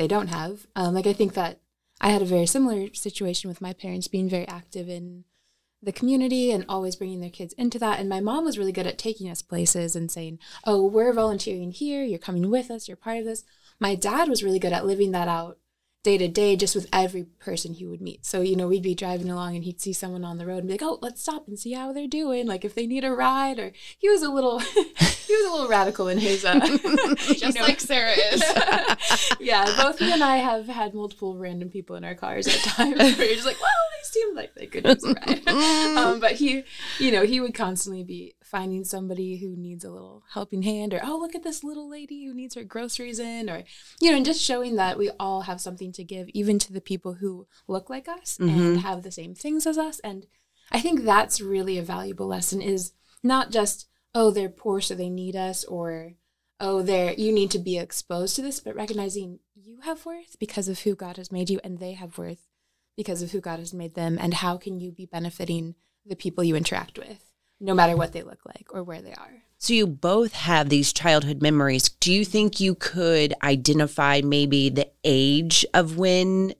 they 0.00 0.08
don't 0.08 0.28
have. 0.28 0.66
Um, 0.74 0.94
like 0.94 1.06
I 1.06 1.12
think 1.12 1.34
that 1.34 1.60
I 2.00 2.08
had 2.08 2.22
a 2.22 2.24
very 2.24 2.46
similar 2.46 2.88
situation 2.94 3.48
with 3.48 3.60
my 3.60 3.74
parents 3.74 4.08
being 4.08 4.30
very 4.30 4.48
active 4.48 4.88
in 4.88 5.24
the 5.82 5.92
community 5.92 6.50
and 6.50 6.64
always 6.70 6.96
bringing 6.96 7.20
their 7.20 7.28
kids 7.28 7.52
into 7.58 7.78
that. 7.80 8.00
And 8.00 8.08
my 8.08 8.20
mom 8.20 8.46
was 8.46 8.58
really 8.58 8.72
good 8.72 8.86
at 8.86 8.96
taking 8.96 9.28
us 9.28 9.42
places 9.42 9.94
and 9.94 10.10
saying, 10.10 10.38
"Oh, 10.64 10.86
we're 10.86 11.12
volunteering 11.12 11.72
here. 11.72 12.02
You're 12.02 12.18
coming 12.18 12.48
with 12.48 12.70
us. 12.70 12.88
You're 12.88 12.96
part 12.96 13.18
of 13.18 13.26
this." 13.26 13.44
My 13.78 13.94
dad 13.94 14.30
was 14.30 14.42
really 14.42 14.58
good 14.58 14.72
at 14.72 14.86
living 14.86 15.10
that 15.10 15.28
out 15.28 15.58
day 16.02 16.16
to 16.16 16.28
day 16.28 16.56
just 16.56 16.74
with 16.74 16.88
every 16.92 17.24
person 17.24 17.74
he 17.74 17.84
would 17.84 18.00
meet. 18.00 18.24
So, 18.24 18.40
you 18.40 18.56
know, 18.56 18.68
we'd 18.68 18.82
be 18.82 18.94
driving 18.94 19.28
along 19.28 19.54
and 19.56 19.64
he'd 19.64 19.80
see 19.80 19.92
someone 19.92 20.24
on 20.24 20.38
the 20.38 20.46
road 20.46 20.58
and 20.58 20.66
be 20.66 20.74
like, 20.74 20.82
oh, 20.82 20.98
let's 21.02 21.20
stop 21.20 21.46
and 21.46 21.58
see 21.58 21.72
how 21.72 21.92
they're 21.92 22.06
doing. 22.06 22.46
Like 22.46 22.64
if 22.64 22.74
they 22.74 22.86
need 22.86 23.04
a 23.04 23.12
ride 23.12 23.58
or 23.58 23.72
he 23.98 24.08
was 24.08 24.22
a 24.22 24.30
little, 24.30 24.58
he 24.60 25.36
was 25.36 25.46
a 25.46 25.52
little 25.52 25.68
radical 25.68 26.08
in 26.08 26.16
his, 26.18 26.44
uh, 26.44 26.58
Just 27.16 27.60
like 27.60 27.80
Sara 27.80 28.12
is. 28.12 28.42
yeah, 29.40 29.64
both 29.76 29.98
he 29.98 30.10
and 30.10 30.24
I 30.24 30.36
have 30.36 30.66
had 30.68 30.94
multiple 30.94 31.36
random 31.36 31.68
people 31.68 31.96
in 31.96 32.04
our 32.04 32.14
cars 32.14 32.46
at 32.46 32.60
times 32.60 32.96
where 32.96 33.26
you're 33.26 33.34
just 33.34 33.46
like, 33.46 33.60
well, 33.60 33.70
they 33.70 34.04
seem 34.04 34.34
like 34.34 34.54
they 34.54 34.66
could 34.66 34.86
use 34.86 35.04
a 35.04 35.12
ride. 35.12 35.48
um, 35.98 36.18
but 36.18 36.32
he, 36.32 36.64
you 36.98 37.12
know, 37.12 37.24
he 37.24 37.40
would 37.40 37.54
constantly 37.54 38.04
be 38.04 38.34
finding 38.50 38.84
somebody 38.84 39.36
who 39.36 39.54
needs 39.56 39.84
a 39.84 39.90
little 39.90 40.24
helping 40.32 40.62
hand 40.62 40.92
or, 40.92 41.00
oh, 41.04 41.18
look 41.18 41.34
at 41.34 41.42
this 41.44 41.62
little 41.62 41.88
lady 41.88 42.24
who 42.24 42.34
needs 42.34 42.54
her 42.54 42.64
groceries 42.64 43.18
in 43.18 43.48
or, 43.48 43.62
you 44.00 44.10
know, 44.10 44.16
and 44.16 44.26
just 44.26 44.42
showing 44.42 44.76
that 44.76 44.98
we 44.98 45.10
all 45.20 45.42
have 45.42 45.60
something 45.60 45.92
to 45.92 46.04
give, 46.04 46.28
even 46.30 46.58
to 46.58 46.72
the 46.72 46.80
people 46.80 47.14
who 47.14 47.46
look 47.68 47.88
like 47.88 48.08
us 48.08 48.36
Mhm. 48.40 48.48
and 48.48 48.80
have 48.80 49.02
the 49.02 49.12
same 49.12 49.34
things 49.34 49.66
as 49.66 49.78
us. 49.78 50.00
And 50.00 50.26
I 50.70 50.80
think 50.80 51.02
that's 51.02 51.40
really 51.40 51.78
a 51.78 51.82
valuable 51.82 52.26
lesson 52.26 52.60
is 52.60 52.92
not 53.22 53.50
just, 53.50 53.86
oh, 54.14 54.30
they're 54.30 54.48
poor, 54.48 54.80
so 54.80 54.94
they 54.94 55.10
need 55.10 55.36
us 55.36 55.64
or, 55.64 56.14
oh, 56.58 56.82
there 56.82 57.12
you 57.14 57.32
need 57.32 57.50
to 57.52 57.58
be 57.58 57.78
exposed 57.78 58.34
to 58.36 58.42
this, 58.42 58.60
but 58.60 58.74
recognizing 58.74 59.38
you 59.54 59.80
have 59.82 60.04
worth 60.04 60.36
because 60.38 60.68
of 60.68 60.80
who 60.80 60.94
God 60.94 61.16
has 61.16 61.30
made 61.30 61.50
you 61.50 61.60
and 61.62 61.78
they 61.78 61.92
have 61.92 62.18
worth 62.18 62.48
because 62.96 63.22
of 63.22 63.30
who 63.30 63.40
God 63.40 63.58
has 63.60 63.72
made 63.72 63.94
them 63.94 64.18
and 64.20 64.34
how 64.34 64.56
can 64.56 64.80
you 64.80 64.90
be 64.90 65.06
benefiting 65.06 65.76
the 66.04 66.16
people 66.16 66.42
you 66.42 66.56
interact 66.56 66.98
with, 66.98 67.29
no 67.60 67.74
matter 67.74 67.96
what 67.96 68.12
they 68.12 68.22
look 68.22 68.40
like 68.46 68.66
or 68.70 68.82
where 68.82 69.02
they 69.02 69.12
are. 69.12 69.42
So 69.58 69.74
you 69.74 69.86
both 69.86 70.32
have 70.32 70.70
these 70.70 70.92
childhood 70.92 71.42
memories. 71.42 71.90
Do 71.90 72.12
you 72.12 72.24
think 72.24 72.60
you 72.60 72.74
could 72.74 73.34
identify 73.42 74.22
maybe 74.24 74.70
the 74.70 74.90
age 75.04 75.66
of 75.74 75.98
when 75.98 76.54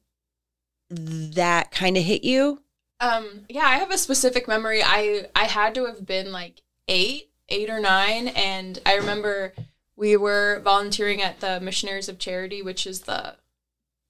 that 0.91 1.71
kind 1.71 1.97
of 1.97 2.05
hit 2.05 2.25
you? 2.25 2.63
Um, 3.01 3.47
yeah, 3.49 3.65
I 3.65 3.79
have 3.79 3.91
a 3.91 3.97
specific 3.97 4.47
memory. 4.47 4.83
I 4.85 5.29
I 5.35 5.45
had 5.45 5.75
to 5.77 5.87
have 5.87 6.05
been 6.05 6.31
like 6.31 6.61
eight, 6.89 7.31
eight 7.49 7.71
or 7.71 7.81
nine, 7.81 8.29
and 8.29 8.79
I 8.85 8.97
remember 8.97 9.55
we 9.97 10.17
were 10.17 10.61
volunteering 10.63 11.23
at 11.23 11.41
the 11.41 11.61
Missionaries 11.61 12.11
of 12.11 12.19
Charity, 12.19 12.61
which 12.61 12.87
is 12.87 13.03
the 13.03 13.37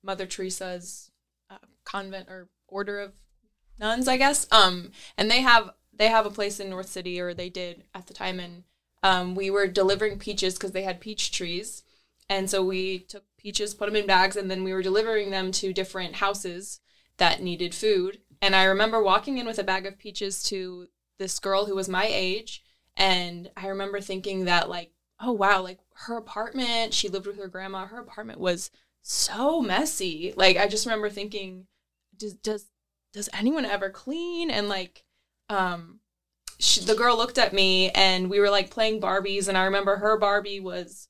Mother 0.03 0.27
Teresa's 0.27 1.13
uh, 1.49 1.59
convent 1.85 2.29
or 2.29 2.49
order 2.67 2.99
of 2.99 3.13
nuns, 3.79 4.09
I 4.09 4.17
guess. 4.17 4.49
Um, 4.51 4.91
and 5.17 5.31
they 5.31 5.43
have 5.43 5.71
they 6.01 6.09
have 6.09 6.25
a 6.25 6.31
place 6.31 6.59
in 6.59 6.71
North 6.71 6.89
City, 6.89 7.21
or 7.21 7.35
they 7.35 7.51
did 7.51 7.85
at 7.95 8.07
the 8.07 8.15
time, 8.15 8.41
and 8.41 8.65
um, 9.03 9.35
we 9.35 9.51
were 9.51 9.67
delivering 9.67 10.19
peaches 10.19 10.55
because 10.55 10.73
they 10.73 10.83
had 10.83 10.99
peach 10.99 11.31
trees, 11.31 11.83
and 12.27 12.49
so 12.49 12.65
we 12.65 13.01
took 13.01 13.25
peaches, 13.37 13.75
put 13.75 13.85
them 13.85 13.97
in 13.97 14.07
bags, 14.07 14.35
and 14.35 14.51
then 14.51 14.65
we 14.65 14.73
were 14.73 14.83
delivering 14.83 15.31
them 15.31 15.53
to 15.53 15.75
different 15.75 16.17
houses 16.17 16.81
that 17.19 17.43
needed 17.43 17.75
food. 17.75 18.21
And 18.41 18.57
I 18.57 18.65
remember 18.65 19.03
walking 19.03 19.37
in 19.37 19.47
with 19.47 19.59
a 19.59 19.63
bag 19.63 19.85
of 19.85 19.99
peaches 19.99 20.43
to 20.45 20.87
this 21.19 21.39
girl 21.39 21.67
who 21.67 21.75
was 21.75 21.87
my 21.87 22.07
age, 22.09 22.65
and 22.97 23.51
I 23.55 23.67
remember 23.67 24.01
thinking 24.01 24.47
that 24.47 24.71
like, 24.71 24.93
oh 25.21 25.33
wow, 25.33 25.61
like 25.61 25.81
her 26.07 26.17
apartment, 26.17 26.95
she 26.95 27.11
lived 27.11 27.27
with 27.27 27.37
her 27.37 27.47
grandma. 27.47 27.85
Her 27.85 28.01
apartment 28.01 28.41
was 28.41 28.71
so 29.03 29.61
messy. 29.61 30.33
Like 30.35 30.57
I 30.57 30.67
just 30.67 30.87
remember 30.87 31.11
thinking, 31.11 31.67
does 32.17 32.33
does 32.33 32.69
does 33.13 33.29
anyone 33.39 33.67
ever 33.67 33.91
clean? 33.91 34.51
And 34.51 34.67
like, 34.67 35.05
um, 35.51 36.01
she, 36.59 36.81
the 36.81 36.95
girl 36.95 37.17
looked 37.17 37.39
at 37.39 37.53
me, 37.53 37.91
and 37.91 38.31
we 38.31 38.41
were 38.41 38.51
like 38.51 38.71
playing 38.71 39.01
Barbies, 39.01 39.49
and 39.49 39.57
I 39.59 39.65
remember 39.65 39.97
her 39.97 40.19
Barbie 40.19 40.61
was 40.61 41.09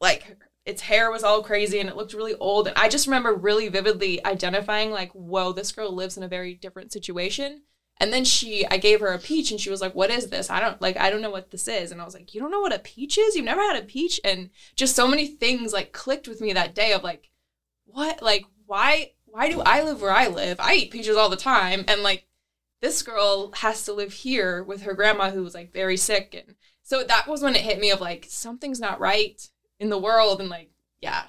like 0.00 0.36
its 0.66 0.82
hair 0.82 1.10
was 1.10 1.22
all 1.24 1.42
crazy 1.42 1.80
and 1.80 1.88
it 1.88 1.96
looked 1.96 2.14
really 2.14 2.34
old. 2.34 2.68
And 2.68 2.76
i 2.76 2.88
just 2.88 3.06
remember 3.06 3.34
really 3.34 3.68
vividly 3.68 4.24
identifying 4.24 4.90
like 4.90 5.10
whoa 5.12 5.52
this 5.52 5.72
girl 5.72 5.92
lives 5.92 6.16
in 6.16 6.22
a 6.22 6.28
very 6.28 6.54
different 6.54 6.92
situation. 6.92 7.62
And 7.98 8.12
then 8.12 8.24
she 8.24 8.66
i 8.66 8.76
gave 8.76 9.00
her 9.00 9.12
a 9.12 9.18
peach 9.18 9.50
and 9.50 9.60
she 9.60 9.70
was 9.70 9.80
like 9.80 9.94
what 9.94 10.10
is 10.10 10.28
this? 10.28 10.50
I 10.50 10.60
don't 10.60 10.80
like 10.80 10.96
i 10.98 11.10
don't 11.10 11.22
know 11.22 11.30
what 11.30 11.50
this 11.50 11.68
is. 11.68 11.92
And 11.92 12.00
i 12.00 12.04
was 12.04 12.14
like 12.14 12.34
you 12.34 12.40
don't 12.40 12.50
know 12.50 12.60
what 12.60 12.74
a 12.74 12.78
peach 12.78 13.18
is? 13.18 13.36
You've 13.36 13.44
never 13.44 13.62
had 13.62 13.82
a 13.82 13.86
peach? 13.86 14.20
And 14.24 14.50
just 14.76 14.96
so 14.96 15.06
many 15.08 15.26
things 15.26 15.72
like 15.72 15.92
clicked 15.92 16.28
with 16.28 16.40
me 16.40 16.52
that 16.52 16.74
day 16.74 16.92
of 16.92 17.02
like 17.02 17.30
what? 17.84 18.22
Like 18.22 18.44
why 18.66 19.12
why 19.26 19.50
do 19.50 19.60
i 19.60 19.82
live 19.82 20.00
where 20.02 20.12
i 20.12 20.28
live? 20.28 20.58
I 20.60 20.74
eat 20.74 20.90
peaches 20.90 21.16
all 21.16 21.30
the 21.30 21.36
time. 21.36 21.84
And 21.88 22.02
like 22.02 22.26
this 22.82 23.02
girl 23.02 23.52
has 23.56 23.84
to 23.84 23.92
live 23.92 24.12
here 24.12 24.62
with 24.62 24.82
her 24.82 24.94
grandma 24.94 25.30
who 25.30 25.42
was 25.42 25.54
like 25.54 25.72
very 25.72 25.96
sick 25.96 26.34
and 26.34 26.56
so 26.82 27.04
that 27.04 27.28
was 27.28 27.42
when 27.42 27.54
it 27.54 27.62
hit 27.62 27.78
me 27.78 27.90
of 27.90 28.00
like 28.00 28.26
something's 28.28 28.80
not 28.80 29.00
right 29.00 29.48
in 29.78 29.90
the 29.90 29.98
world 29.98 30.40
and 30.40 30.48
like 30.48 30.70
yeah 31.00 31.24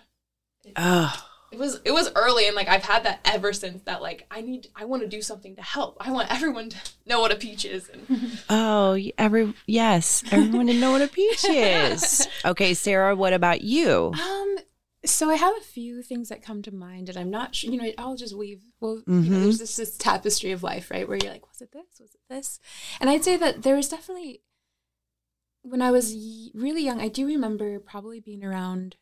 Oh, 0.75 1.27
it 1.51 1.57
was 1.57 1.81
it 1.85 1.91
was 1.91 2.11
early 2.15 2.45
and 2.47 2.55
like 2.55 2.67
i've 2.69 2.83
had 2.83 3.03
that 3.03 3.19
ever 3.25 3.51
since 3.51 3.81
that 3.83 4.01
like 4.01 4.25
i 4.31 4.41
need 4.41 4.67
i 4.75 4.85
want 4.85 5.01
to 5.01 5.07
do 5.07 5.21
something 5.21 5.55
to 5.55 5.61
help 5.61 5.97
i 5.99 6.11
want 6.11 6.31
everyone 6.31 6.69
to 6.69 6.77
know 7.05 7.19
what 7.19 7.31
a 7.31 7.35
peach 7.35 7.65
is 7.65 7.89
and 7.89 8.37
oh, 8.49 8.97
every 9.17 9.53
yes, 9.65 10.23
everyone 10.31 10.67
to 10.67 10.73
know 10.73 10.91
what 10.91 11.01
a 11.01 11.07
peach 11.07 11.43
is. 11.49 12.27
Okay, 12.45 12.73
Sara, 12.73 13.15
what 13.15 13.33
about 13.33 13.61
you? 13.61 14.13
Um, 14.13 14.57
so 15.05 15.29
I 15.29 15.35
have 15.35 15.55
a 15.57 15.61
few 15.61 16.01
things 16.03 16.29
that 16.29 16.43
come 16.43 16.61
to 16.63 16.71
mind, 16.73 17.09
and 17.09 17.17
I'm 17.17 17.29
not 17.29 17.55
sure. 17.55 17.71
You 17.71 17.81
know, 17.81 17.91
I'll 17.97 18.15
just 18.15 18.37
weave. 18.37 18.61
Well, 18.79 18.97
you 19.07 19.13
Mhm. 19.13 19.29
know, 19.29 19.39
there's 19.39 19.57
this, 19.59 19.75
this 19.75 19.97
tapestry 19.97 20.51
of 20.51 20.63
life, 20.63 20.91
right? 20.91 21.07
Where 21.07 21.17
you're 21.17 21.31
like, 21.31 21.47
was 21.47 21.61
it 21.61 21.71
this? 21.71 21.99
Was 21.99 22.13
it 22.15 22.21
this? 22.29 22.59
And 22.99 23.09
I'd 23.09 23.23
say 23.23 23.37
that 23.37 23.63
there 23.63 23.75
was 23.75 23.89
definitely 23.89 24.41
when 25.63 25.81
I 25.81 25.91
was 25.91 26.13
y- 26.13 26.49
really 26.53 26.83
young. 26.83 26.99
I 26.99 27.07
do 27.07 27.25
remember 27.25 27.79
probably 27.79 28.19
being 28.19 28.43
around 28.43 28.95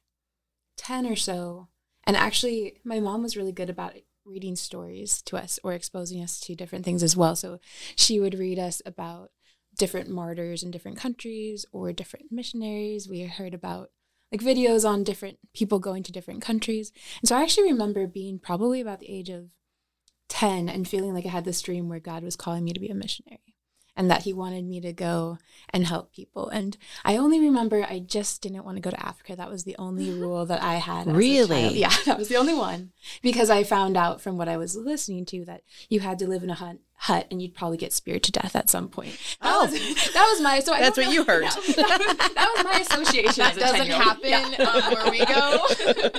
ten 0.78 1.06
or 1.06 1.16
so, 1.16 1.68
and 2.06 2.16
actually, 2.16 2.80
my 2.84 3.00
mom 3.00 3.24
was 3.24 3.38
really 3.38 3.52
good 3.52 3.70
about 3.70 3.94
reading 4.26 4.56
stories 4.56 5.22
to 5.24 5.38
us 5.38 5.60
or 5.64 5.74
exposing 5.74 6.22
us 6.22 6.40
to 6.42 6.56
different 6.56 6.86
things 6.86 7.02
as 7.02 7.18
well. 7.18 7.36
So 7.36 7.60
she 7.96 8.20
would 8.20 8.38
read 8.38 8.60
us 8.60 8.82
about 8.86 9.32
different 9.78 10.10
martyrs 10.10 10.62
in 10.62 10.72
different 10.72 10.98
countries 10.98 11.66
or 11.72 11.92
different 11.94 12.32
missionaries. 12.32 13.08
We 13.10 13.22
heard 13.22 13.54
about 13.54 13.90
like 14.32 14.42
videos 14.42 14.88
on 14.88 15.04
different 15.04 15.40
people 15.54 15.80
going 15.80 16.04
to 16.04 16.12
different 16.12 16.42
countries. 16.42 16.92
And 17.22 17.30
so 17.30 17.36
I 17.36 17.42
actually 17.42 17.72
remember 17.72 18.08
being 18.08 18.40
probably 18.40 18.82
about 18.82 19.00
the 19.00 19.10
age 19.10 19.30
of 19.30 19.50
10 20.30 20.70
and 20.70 20.88
feeling 20.88 21.14
like 21.14 21.26
I 21.26 21.30
had 21.30 21.46
this 21.46 21.62
dream 21.62 21.90
where 21.90 22.00
God 22.00 22.24
was 22.24 22.36
calling 22.36 22.64
me 22.64 22.74
to 22.74 22.80
be 22.80 22.90
a 22.90 22.96
missionary 22.96 23.56
and 24.00 24.10
that 24.10 24.22
he 24.22 24.32
wanted 24.32 24.64
me 24.64 24.80
to 24.80 24.94
go 24.94 25.38
and 25.72 25.86
help 25.86 26.14
people. 26.14 26.48
And 26.48 26.78
I 27.04 27.18
only 27.18 27.38
remember 27.38 27.84
I 27.84 28.00
just 28.00 28.42
didn't 28.42 28.64
want 28.64 28.78
to 28.78 28.82
go 28.82 28.92
to 28.92 29.06
Africa. 29.06 29.36
That 29.36 29.50
was 29.50 29.66
the 29.66 29.76
only 29.78 30.14
rule 30.20 30.46
that 30.46 30.64
I 30.64 30.76
had. 30.76 31.08
Really? 31.08 31.78
Yeah, 31.78 31.94
that 32.06 32.18
was 32.18 32.30
the 32.30 32.38
only 32.38 32.54
one. 32.54 32.94
Because 33.22 33.50
I 33.50 33.64
found 33.64 33.98
out 33.98 34.22
from 34.22 34.38
what 34.38 34.48
I 34.48 34.56
was 34.56 34.78
listening 34.78 35.26
to 35.26 35.44
that 35.46 35.64
you 35.90 36.00
had 36.00 36.18
to 36.20 36.28
live 36.28 36.44
in 36.44 36.50
a 36.50 36.56
hut, 36.56 36.78
hut 37.04 37.26
and 37.32 37.42
you'd 37.42 37.56
probably 37.56 37.78
get 37.78 37.94
speared 37.94 38.22
to 38.24 38.32
death 38.32 38.56
at 38.56 38.70
some 38.70 38.90
point. 38.90 39.18
That 39.42 39.54
Oh. 39.56 39.62
was, 39.66 39.72
that 40.14 40.28
was 40.32 40.42
my 40.42 40.60
so 40.60 40.72
That's 40.72 40.96
don't 40.96 41.06
what 41.06 41.10
know- 41.10 41.12
you 41.14 41.24
heard. 41.26 41.44
Yeah, 41.44 41.50
that, 41.50 41.66
was, 41.66 41.76
that 42.36 42.54
was 42.58 42.64
my 42.66 42.80
association. 42.80 43.44
That 43.44 43.52
as 43.52 43.58
a 43.58 43.60
doesn't 43.60 43.88
10-year-old. 43.88 44.04
happen 44.04 44.68
um, 44.68 44.94
where 44.94 45.12
we 45.12 45.20
go. 45.26 45.66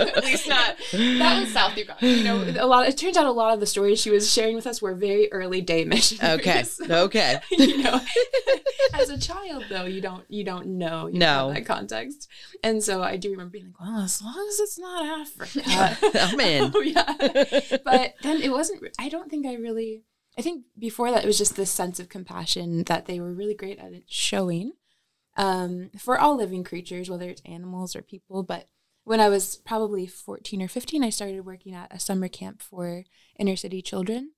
At 0.16 0.24
least 0.24 0.48
not. 0.48 0.76
That 0.92 1.40
was 1.40 1.52
South 1.52 1.76
Uganda. 1.76 2.06
you 2.06 2.24
know, 2.24 2.42
a 2.58 2.66
lot. 2.66 2.86
It 2.88 2.96
turns 2.96 3.16
out 3.16 3.26
a 3.26 3.30
lot 3.32 3.52
of 3.54 3.60
the 3.60 3.66
stories 3.66 4.00
she 4.00 4.10
was 4.10 4.32
sharing 4.32 4.54
with 4.54 4.66
us 4.66 4.80
were 4.80 4.94
very 4.94 5.30
early 5.32 5.60
day 5.60 5.84
missionaries. 5.86 6.80
Okay. 6.80 6.90
Okay. 6.90 7.40
you 7.50 7.82
know, 7.82 8.00
as 8.94 9.10
a 9.10 9.18
child 9.18 9.64
though, 9.68 9.84
you 9.84 10.00
don't 10.00 10.24
you 10.28 10.44
don't 10.44 10.66
know 10.66 11.06
you 11.08 11.18
No. 11.18 11.44
don't 11.46 11.54
that 11.54 11.66
context, 11.66 12.28
and 12.64 12.82
so 12.82 13.02
I 13.02 13.16
do 13.16 13.30
remember 13.30 13.50
being 13.52 13.66
like, 13.66 13.80
well, 13.80 14.00
as 14.02 14.22
long 14.22 14.46
as 14.48 14.60
it's 14.60 14.78
not 14.78 15.04
Africa, 15.20 15.62
I'm 16.20 16.40
in. 16.40 16.72
oh 16.74 16.80
yeah. 16.80 17.78
But 17.84 18.14
then 18.22 18.40
it 18.42 18.50
wasn't. 18.50 18.82
I 18.98 19.08
don't 19.08 19.30
think 19.30 19.46
I 19.46 19.54
really. 19.54 20.02
I 20.40 20.42
think 20.42 20.64
before 20.78 21.10
that 21.10 21.22
it 21.22 21.26
was 21.26 21.36
just 21.36 21.54
this 21.54 21.70
sense 21.70 22.00
of 22.00 22.08
compassion 22.08 22.84
that 22.84 23.04
they 23.04 23.20
were 23.20 23.34
really 23.34 23.52
great 23.52 23.78
at 23.78 23.92
showing 24.06 24.72
um, 25.36 25.90
for 25.98 26.18
all 26.18 26.34
living 26.34 26.64
creatures, 26.64 27.10
whether 27.10 27.28
it's 27.28 27.42
animals 27.44 27.94
or 27.94 28.00
people. 28.00 28.42
But 28.42 28.66
when 29.04 29.20
I 29.20 29.28
was 29.28 29.56
probably 29.56 30.06
14 30.06 30.62
or 30.62 30.68
15, 30.68 31.04
I 31.04 31.10
started 31.10 31.44
working 31.44 31.74
at 31.74 31.94
a 31.94 32.00
summer 32.00 32.26
camp 32.26 32.62
for 32.62 33.04
inner 33.38 33.54
city 33.54 33.82
children. 33.82 34.30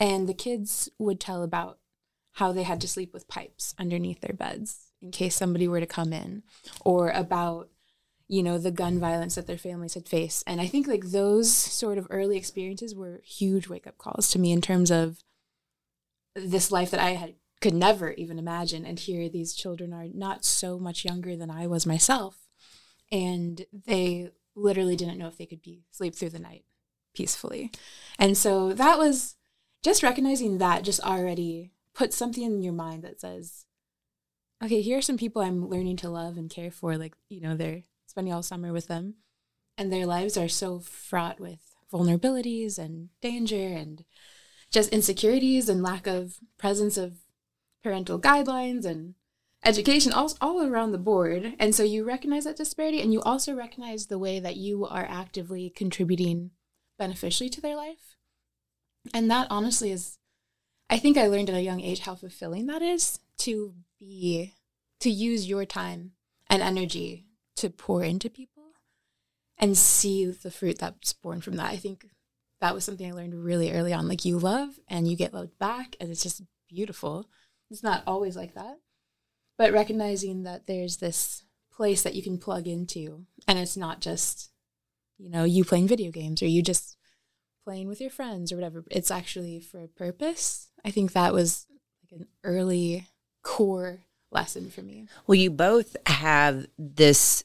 And 0.00 0.26
the 0.26 0.32
kids 0.32 0.88
would 0.98 1.20
tell 1.20 1.42
about 1.42 1.80
how 2.36 2.50
they 2.52 2.62
had 2.62 2.80
to 2.80 2.88
sleep 2.88 3.12
with 3.12 3.28
pipes 3.28 3.74
underneath 3.78 4.22
their 4.22 4.34
beds 4.34 4.92
in 5.02 5.10
case 5.10 5.36
somebody 5.36 5.68
were 5.68 5.80
to 5.80 5.86
come 5.86 6.14
in, 6.14 6.44
or 6.82 7.10
about, 7.10 7.68
you 8.26 8.42
know, 8.42 8.56
the 8.56 8.70
gun 8.70 8.98
violence 8.98 9.34
that 9.34 9.46
their 9.46 9.58
families 9.58 9.92
had 9.92 10.08
faced. 10.08 10.44
And 10.46 10.62
I 10.62 10.66
think 10.66 10.86
like 10.86 11.10
those 11.10 11.52
sort 11.52 11.98
of 11.98 12.06
early 12.08 12.38
experiences 12.38 12.94
were 12.94 13.20
huge 13.22 13.68
wake 13.68 13.86
up 13.86 13.98
calls 13.98 14.30
to 14.30 14.38
me 14.38 14.50
in 14.50 14.62
terms 14.62 14.90
of 14.90 15.18
this 16.34 16.70
life 16.70 16.90
that 16.90 17.00
I 17.00 17.10
had 17.10 17.34
could 17.60 17.74
never 17.74 18.12
even 18.12 18.38
imagine. 18.38 18.84
And 18.84 18.98
here 18.98 19.28
these 19.28 19.54
children 19.54 19.92
are 19.92 20.06
not 20.12 20.44
so 20.44 20.78
much 20.78 21.04
younger 21.04 21.36
than 21.36 21.50
I 21.50 21.66
was 21.66 21.86
myself. 21.86 22.48
And 23.10 23.66
they 23.72 24.30
literally 24.54 24.96
didn't 24.96 25.18
know 25.18 25.28
if 25.28 25.38
they 25.38 25.46
could 25.46 25.62
be 25.62 25.84
sleep 25.90 26.14
through 26.14 26.30
the 26.30 26.38
night 26.38 26.64
peacefully. 27.14 27.70
And 28.18 28.36
so 28.36 28.72
that 28.72 28.98
was 28.98 29.36
just 29.82 30.02
recognizing 30.02 30.58
that 30.58 30.84
just 30.84 31.00
already 31.00 31.72
put 31.94 32.12
something 32.12 32.42
in 32.42 32.62
your 32.62 32.72
mind 32.72 33.02
that 33.04 33.20
says, 33.20 33.64
okay, 34.62 34.80
here 34.80 34.98
are 34.98 35.02
some 35.02 35.18
people 35.18 35.42
I'm 35.42 35.68
learning 35.68 35.96
to 35.98 36.10
love 36.10 36.36
and 36.36 36.50
care 36.50 36.70
for. 36.70 36.96
Like, 36.96 37.14
you 37.28 37.40
know, 37.40 37.56
they're 37.56 37.82
spending 38.06 38.32
all 38.32 38.42
summer 38.42 38.72
with 38.72 38.88
them 38.88 39.14
and 39.76 39.92
their 39.92 40.06
lives 40.06 40.36
are 40.36 40.48
so 40.48 40.80
fraught 40.80 41.40
with 41.40 41.60
vulnerabilities 41.92 42.78
and 42.78 43.08
danger 43.20 43.68
and 43.68 44.04
just 44.72 44.90
insecurities 44.90 45.68
and 45.68 45.82
lack 45.82 46.06
of 46.06 46.38
presence 46.58 46.96
of 46.96 47.18
parental 47.82 48.18
guidelines 48.18 48.84
and 48.84 49.14
education 49.64 50.12
all, 50.12 50.32
all 50.40 50.66
around 50.66 50.92
the 50.92 50.98
board. 50.98 51.54
And 51.58 51.74
so 51.74 51.82
you 51.82 52.04
recognize 52.04 52.44
that 52.44 52.56
disparity 52.56 53.00
and 53.00 53.12
you 53.12 53.20
also 53.22 53.54
recognize 53.54 54.06
the 54.06 54.18
way 54.18 54.40
that 54.40 54.56
you 54.56 54.86
are 54.86 55.06
actively 55.08 55.70
contributing 55.70 56.50
beneficially 56.98 57.50
to 57.50 57.60
their 57.60 57.76
life. 57.76 58.16
And 59.12 59.30
that 59.30 59.46
honestly 59.50 59.90
is 59.90 60.18
i 60.88 60.98
think 60.98 61.16
i 61.16 61.26
learned 61.26 61.48
at 61.48 61.56
a 61.56 61.62
young 61.62 61.80
age 61.80 62.00
how 62.00 62.14
fulfilling 62.14 62.66
that 62.66 62.82
is 62.82 63.18
to 63.38 63.74
be 63.98 64.54
to 65.00 65.10
use 65.10 65.48
your 65.48 65.64
time 65.64 66.12
and 66.48 66.62
energy 66.62 67.26
to 67.56 67.68
pour 67.70 68.04
into 68.04 68.30
people 68.30 68.62
and 69.58 69.76
see 69.76 70.26
the 70.26 70.50
fruit 70.50 70.78
that's 70.78 71.12
born 71.12 71.40
from 71.40 71.56
that. 71.56 71.70
I 71.70 71.76
think 71.76 72.06
that 72.62 72.74
was 72.74 72.84
something 72.84 73.10
i 73.10 73.12
learned 73.12 73.44
really 73.44 73.72
early 73.72 73.92
on. 73.92 74.06
Like 74.06 74.24
you 74.24 74.38
love 74.38 74.78
and 74.88 75.08
you 75.08 75.16
get 75.16 75.34
loved 75.34 75.58
back 75.58 75.96
and 76.00 76.10
it's 76.10 76.22
just 76.22 76.42
beautiful. 76.68 77.28
It's 77.70 77.82
not 77.82 78.04
always 78.06 78.36
like 78.36 78.54
that. 78.54 78.78
But 79.58 79.72
recognizing 79.72 80.44
that 80.44 80.68
there's 80.68 80.98
this 80.98 81.44
place 81.72 82.02
that 82.04 82.14
you 82.14 82.22
can 82.22 82.38
plug 82.38 82.68
into 82.68 83.26
and 83.48 83.58
it's 83.58 83.76
not 83.76 84.00
just 84.00 84.50
you 85.18 85.28
know 85.28 85.42
you 85.42 85.64
playing 85.64 85.88
video 85.88 86.12
games 86.12 86.40
or 86.40 86.46
you 86.46 86.62
just 86.62 86.96
playing 87.64 87.88
with 87.88 88.00
your 88.00 88.10
friends 88.10 88.52
or 88.52 88.56
whatever. 88.56 88.84
It's 88.92 89.10
actually 89.10 89.58
for 89.58 89.82
a 89.82 89.88
purpose. 89.88 90.68
I 90.84 90.92
think 90.92 91.12
that 91.12 91.34
was 91.34 91.66
like 92.04 92.20
an 92.20 92.28
early 92.44 93.08
core 93.42 94.04
lesson 94.30 94.70
for 94.70 94.82
me. 94.82 95.08
Well, 95.26 95.34
you 95.34 95.50
both 95.50 95.96
have 96.06 96.66
this 96.78 97.42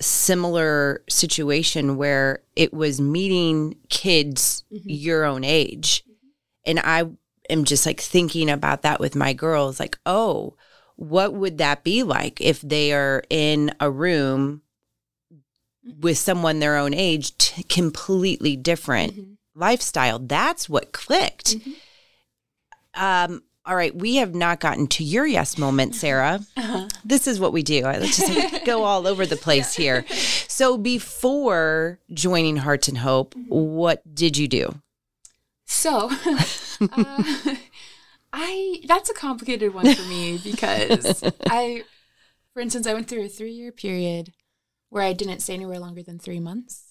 similar 0.00 1.02
situation 1.08 1.96
where 1.96 2.42
it 2.54 2.72
was 2.74 3.00
meeting 3.00 3.76
kids 3.88 4.64
Mhm. 4.72 4.82
your 4.84 5.24
own 5.24 5.42
age. 5.44 6.04
And 6.64 6.78
I 6.80 7.04
am 7.48 7.64
just 7.64 7.86
like 7.86 8.00
thinking 8.00 8.50
about 8.50 8.82
that 8.82 9.00
with 9.00 9.14
my 9.14 9.32
girls 9.32 9.80
like, 9.80 9.98
oh, 10.04 10.54
what 10.96 11.34
would 11.34 11.58
that 11.58 11.84
be 11.84 12.02
like 12.02 12.40
if 12.40 12.60
they 12.60 12.92
are 12.92 13.22
in 13.30 13.72
a 13.80 13.90
room 13.90 14.62
with 16.00 16.18
someone 16.18 16.58
their 16.58 16.76
own 16.76 16.92
age, 16.92 17.36
t- 17.38 17.62
completely 17.64 18.56
different 18.56 19.14
Mhm. 19.14 19.36
lifestyle? 19.54 20.18
That's 20.18 20.68
what 20.68 20.92
clicked. 20.92 21.56
Mhm. 21.58 21.74
Um, 22.94 23.42
all 23.66 23.74
right, 23.74 23.94
we 23.94 24.16
have 24.16 24.34
not 24.34 24.60
gotten 24.60 24.86
to 24.86 25.04
your 25.04 25.26
yes 25.26 25.58
moment, 25.58 25.94
Sara. 25.94 26.40
Uh-huh. 26.56 26.88
This 27.04 27.26
is 27.26 27.40
what 27.40 27.52
we 27.52 27.62
do. 27.62 27.84
I 27.84 27.98
let's 27.98 28.16
just 28.16 28.52
like, 28.52 28.64
go 28.64 28.84
all 28.84 29.06
over 29.06 29.26
the 29.26 29.36
place 29.36 29.74
here. 29.74 30.06
So 30.08 30.78
before 30.78 31.98
joining 32.12 32.58
Hearts 32.58 32.86
and 32.86 32.98
Hope, 32.98 33.34
what 33.48 34.14
did 34.14 34.36
you 34.36 34.46
do? 34.46 34.80
So, 35.64 36.10
uh, 36.80 37.56
I 38.32 38.82
that's 38.86 39.10
a 39.10 39.14
complicated 39.14 39.74
one 39.74 39.92
for 39.94 40.02
me 40.02 40.38
because 40.42 41.24
I, 41.46 41.82
for 42.54 42.60
instance, 42.60 42.86
I 42.86 42.94
went 42.94 43.08
through 43.08 43.24
a 43.24 43.28
three 43.28 43.52
year 43.52 43.72
period 43.72 44.32
where 44.90 45.02
I 45.02 45.12
didn't 45.12 45.40
stay 45.40 45.54
anywhere 45.54 45.80
longer 45.80 46.02
than 46.04 46.18
three 46.18 46.40
months. 46.40 46.82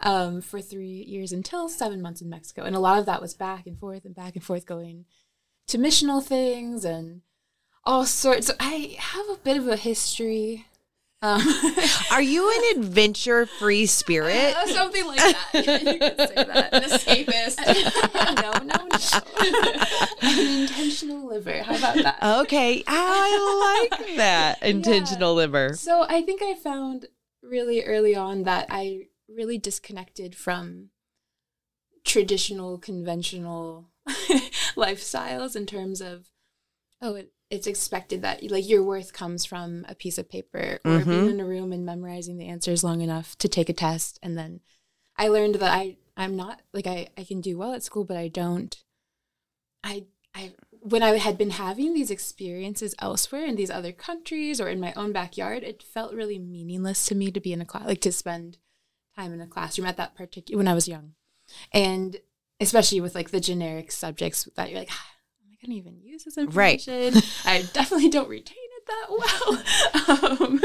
Um, 0.00 0.42
for 0.42 0.60
three 0.60 1.06
years 1.08 1.32
until 1.32 1.70
seven 1.70 2.02
months 2.02 2.20
in 2.20 2.28
Mexico, 2.28 2.64
and 2.64 2.76
a 2.76 2.80
lot 2.80 2.98
of 2.98 3.06
that 3.06 3.22
was 3.22 3.32
back 3.32 3.66
and 3.66 3.78
forth 3.78 4.04
and 4.04 4.14
back 4.14 4.34
and 4.34 4.44
forth, 4.44 4.66
going 4.66 5.06
to 5.68 5.78
missional 5.78 6.22
things 6.22 6.84
and 6.84 7.22
all 7.84 8.04
sorts. 8.06 8.48
So 8.48 8.54
I 8.60 8.96
have 8.98 9.28
a 9.28 9.38
bit 9.42 9.56
of 9.56 9.68
a 9.68 9.76
history. 9.76 10.66
Um, 11.22 11.42
Are 12.12 12.22
you 12.22 12.50
an 12.50 12.78
adventure 12.78 13.46
free 13.46 13.86
spirit? 13.86 14.54
uh, 14.54 14.66
something 14.74 15.06
like 15.06 15.18
that. 15.18 15.48
Yeah, 15.54 15.92
you 15.92 15.98
could 15.98 16.16
say 16.18 16.34
that. 16.34 16.74
An 16.74 16.82
escapist. 16.82 17.56
no, 18.42 18.52
no, 18.64 18.86
no. 18.86 20.28
An 20.28 20.60
intentional 20.60 21.26
liver. 21.26 21.62
How 21.62 21.76
about 21.76 21.96
that? 21.96 22.40
Okay, 22.42 22.84
I 22.86 23.88
like 23.90 24.16
that 24.16 24.62
intentional 24.62 25.34
liver. 25.34 25.74
So 25.74 26.04
I 26.08 26.22
think 26.22 26.42
I 26.42 26.54
found 26.54 27.06
really 27.42 27.82
early 27.82 28.14
on 28.14 28.42
that 28.42 28.66
I 28.70 29.06
really 29.28 29.58
disconnected 29.58 30.34
from 30.34 30.90
traditional, 32.04 32.78
conventional 32.78 33.88
lifestyles 34.76 35.56
in 35.56 35.66
terms 35.66 36.00
of, 36.00 36.30
oh, 37.00 37.14
it, 37.14 37.32
it's 37.50 37.66
expected 37.66 38.22
that 38.22 38.42
like 38.50 38.68
your 38.68 38.82
worth 38.82 39.12
comes 39.12 39.44
from 39.44 39.84
a 39.88 39.94
piece 39.94 40.18
of 40.18 40.28
paper 40.28 40.80
or 40.84 41.00
Mhm. 41.00 41.04
being 41.04 41.28
in 41.30 41.40
a 41.40 41.44
room 41.44 41.72
and 41.72 41.84
memorizing 41.86 42.38
the 42.38 42.46
answers 42.46 42.82
long 42.82 43.00
enough 43.00 43.36
to 43.38 43.48
take 43.48 43.68
a 43.68 43.72
test. 43.72 44.18
And 44.22 44.36
then 44.36 44.60
I 45.16 45.28
learned 45.28 45.56
that 45.56 45.72
I 45.72 45.96
I'm 46.16 46.36
not 46.36 46.62
like 46.72 46.86
I 46.86 47.08
I 47.16 47.24
can 47.24 47.40
do 47.40 47.58
well 47.58 47.72
at 47.72 47.82
school, 47.82 48.04
but 48.04 48.16
I 48.16 48.28
don't. 48.28 48.82
I 49.84 50.06
I 50.34 50.52
when 50.80 51.02
I 51.02 51.18
had 51.18 51.36
been 51.38 51.50
having 51.50 51.94
these 51.94 52.10
experiences 52.10 52.94
elsewhere 53.00 53.44
in 53.44 53.56
these 53.56 53.70
other 53.70 53.92
countries 53.92 54.60
or 54.60 54.68
in 54.68 54.80
my 54.80 54.92
own 54.94 55.12
backyard, 55.12 55.62
it 55.62 55.82
felt 55.82 56.14
really 56.14 56.38
meaningless 56.38 57.06
to 57.06 57.14
me 57.14 57.30
to 57.32 57.40
be 57.40 57.52
in 57.52 57.60
a 57.60 57.64
class, 57.64 57.86
like 57.86 58.00
to 58.02 58.12
spend 58.12 58.58
time 59.16 59.32
in 59.32 59.40
a 59.40 59.46
classroom 59.46 59.86
at 59.86 59.96
that 59.96 60.14
particular 60.14 60.58
when 60.58 60.68
I 60.68 60.74
was 60.74 60.88
young, 60.88 61.14
and 61.72 62.16
especially 62.60 63.00
with 63.00 63.14
like 63.14 63.30
the 63.30 63.40
generic 63.40 63.92
subjects 63.92 64.48
that 64.56 64.70
you're 64.70 64.78
like, 64.80 64.88
"Ah, 64.90 65.06
I 65.42 65.56
gonna 65.66 65.78
even 65.78 66.00
use 66.00 66.24
this 66.24 66.36
Right. 66.36 66.80
information? 66.86 67.22
I 67.44 67.62
definitely 67.72 68.08
don't 68.10 68.28
retain 68.28 68.56
it 68.58 68.86
that 68.86 70.30
well, 70.38 70.40
um, 70.40 70.60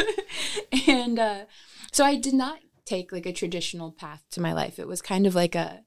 and 0.88 1.19
uh, 1.19 1.45
so 1.91 2.06
I 2.06 2.15
did 2.17 2.34
not 2.34 2.60
take 2.86 3.12
like 3.12 3.25
a 3.25 3.34
traditional 3.34 3.91
path 3.91 4.23
to 4.32 4.41
my 4.41 4.54
life. 4.54 4.80
It 4.80 4.88
was 4.88 5.01
kind 5.01 5.25
of 5.25 5.36
like 5.36 5.56
a 5.56 5.84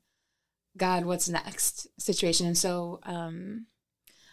God, 0.76 1.04
what's 1.04 1.28
next 1.28 1.86
situation. 2.00 2.46
And 2.46 2.58
so 2.58 2.98
um, 3.04 3.66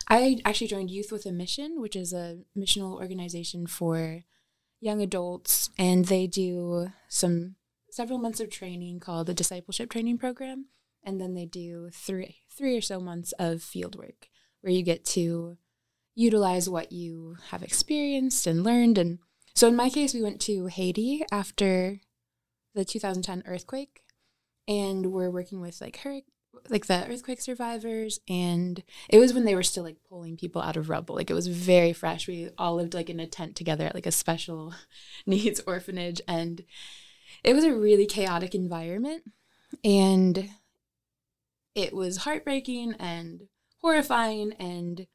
I 0.08 0.40
actually 0.44 0.68
joined 0.68 0.90
Youth 0.90 1.12
with 1.12 1.26
a 1.26 1.32
Mission, 1.32 1.80
which 1.80 1.96
is 1.96 2.14
a 2.14 2.40
missional 2.58 2.94
organization 3.00 3.68
for 3.68 4.22
young 4.80 5.02
adults, 5.02 5.70
and 5.78 6.06
they 6.06 6.26
do 6.26 6.88
some 7.08 7.56
several 7.92 8.18
months 8.18 8.40
of 8.40 8.50
training 8.50 9.00
called 9.00 9.28
the 9.28 9.34
discipleship 9.36 9.92
training 9.92 10.18
program, 10.18 10.66
and 11.04 11.20
then 11.20 11.34
they 11.34 11.46
do 11.46 11.90
three 11.92 12.38
three 12.50 12.78
or 12.78 12.82
so 12.82 13.00
months 13.00 13.34
of 13.40 13.62
field 13.62 13.96
work 13.96 14.30
where 14.62 14.74
you 14.74 14.84
get 14.84 15.04
to 15.04 15.58
utilize 16.16 16.70
what 16.70 16.92
you 16.92 17.38
have 17.50 17.64
experienced 17.64 18.46
and 18.46 18.64
learned. 18.64 18.98
And 18.98 19.20
so 19.56 19.68
in 19.68 19.76
my 19.76 19.90
case, 19.90 20.14
we 20.14 20.22
went 20.22 20.40
to 20.42 20.68
Haiti 20.68 21.24
after 21.32 22.02
the 22.76 22.86
2010 22.86 23.44
earthquake, 23.46 24.02
and 24.68 25.08
we're 25.08 25.32
working 25.32 25.62
with 25.62 25.82
like 25.82 25.98
hurricane 25.98 26.26
like 26.70 26.86
the 26.86 27.08
earthquake 27.10 27.42
survivors. 27.42 28.20
And 28.28 28.84
it 29.10 29.20
was 29.20 29.34
when 29.34 29.46
they 29.46 29.56
were 29.56 29.64
still 29.64 29.84
like 29.84 30.04
pulling 30.08 30.38
people 30.38 30.62
out 30.62 30.78
of 30.78 30.90
rubble. 30.90 31.16
Like 31.16 31.30
it 31.32 31.34
was 31.34 31.48
very 31.48 31.94
fresh. 31.94 32.28
We 32.28 32.50
all 32.58 32.76
lived 32.76 32.94
like 32.94 33.10
in 33.10 33.20
a 33.20 33.26
tent 33.26 33.56
together 33.56 33.86
at 33.86 33.96
like 33.96 34.06
a 34.06 34.12
special 34.12 34.74
needs 35.26 35.62
orphanage. 35.66 36.22
And 36.28 36.64
it 37.44 37.56
was 37.56 37.64
a 37.64 37.74
really 37.74 38.06
chaotic 38.06 38.54
environment. 38.54 39.24
And 39.84 40.50
it 41.76 41.94
was 41.94 42.18
heartbreaking 42.18 42.96
and 43.00 43.44
horrifying 43.82 44.54
and 44.54 45.08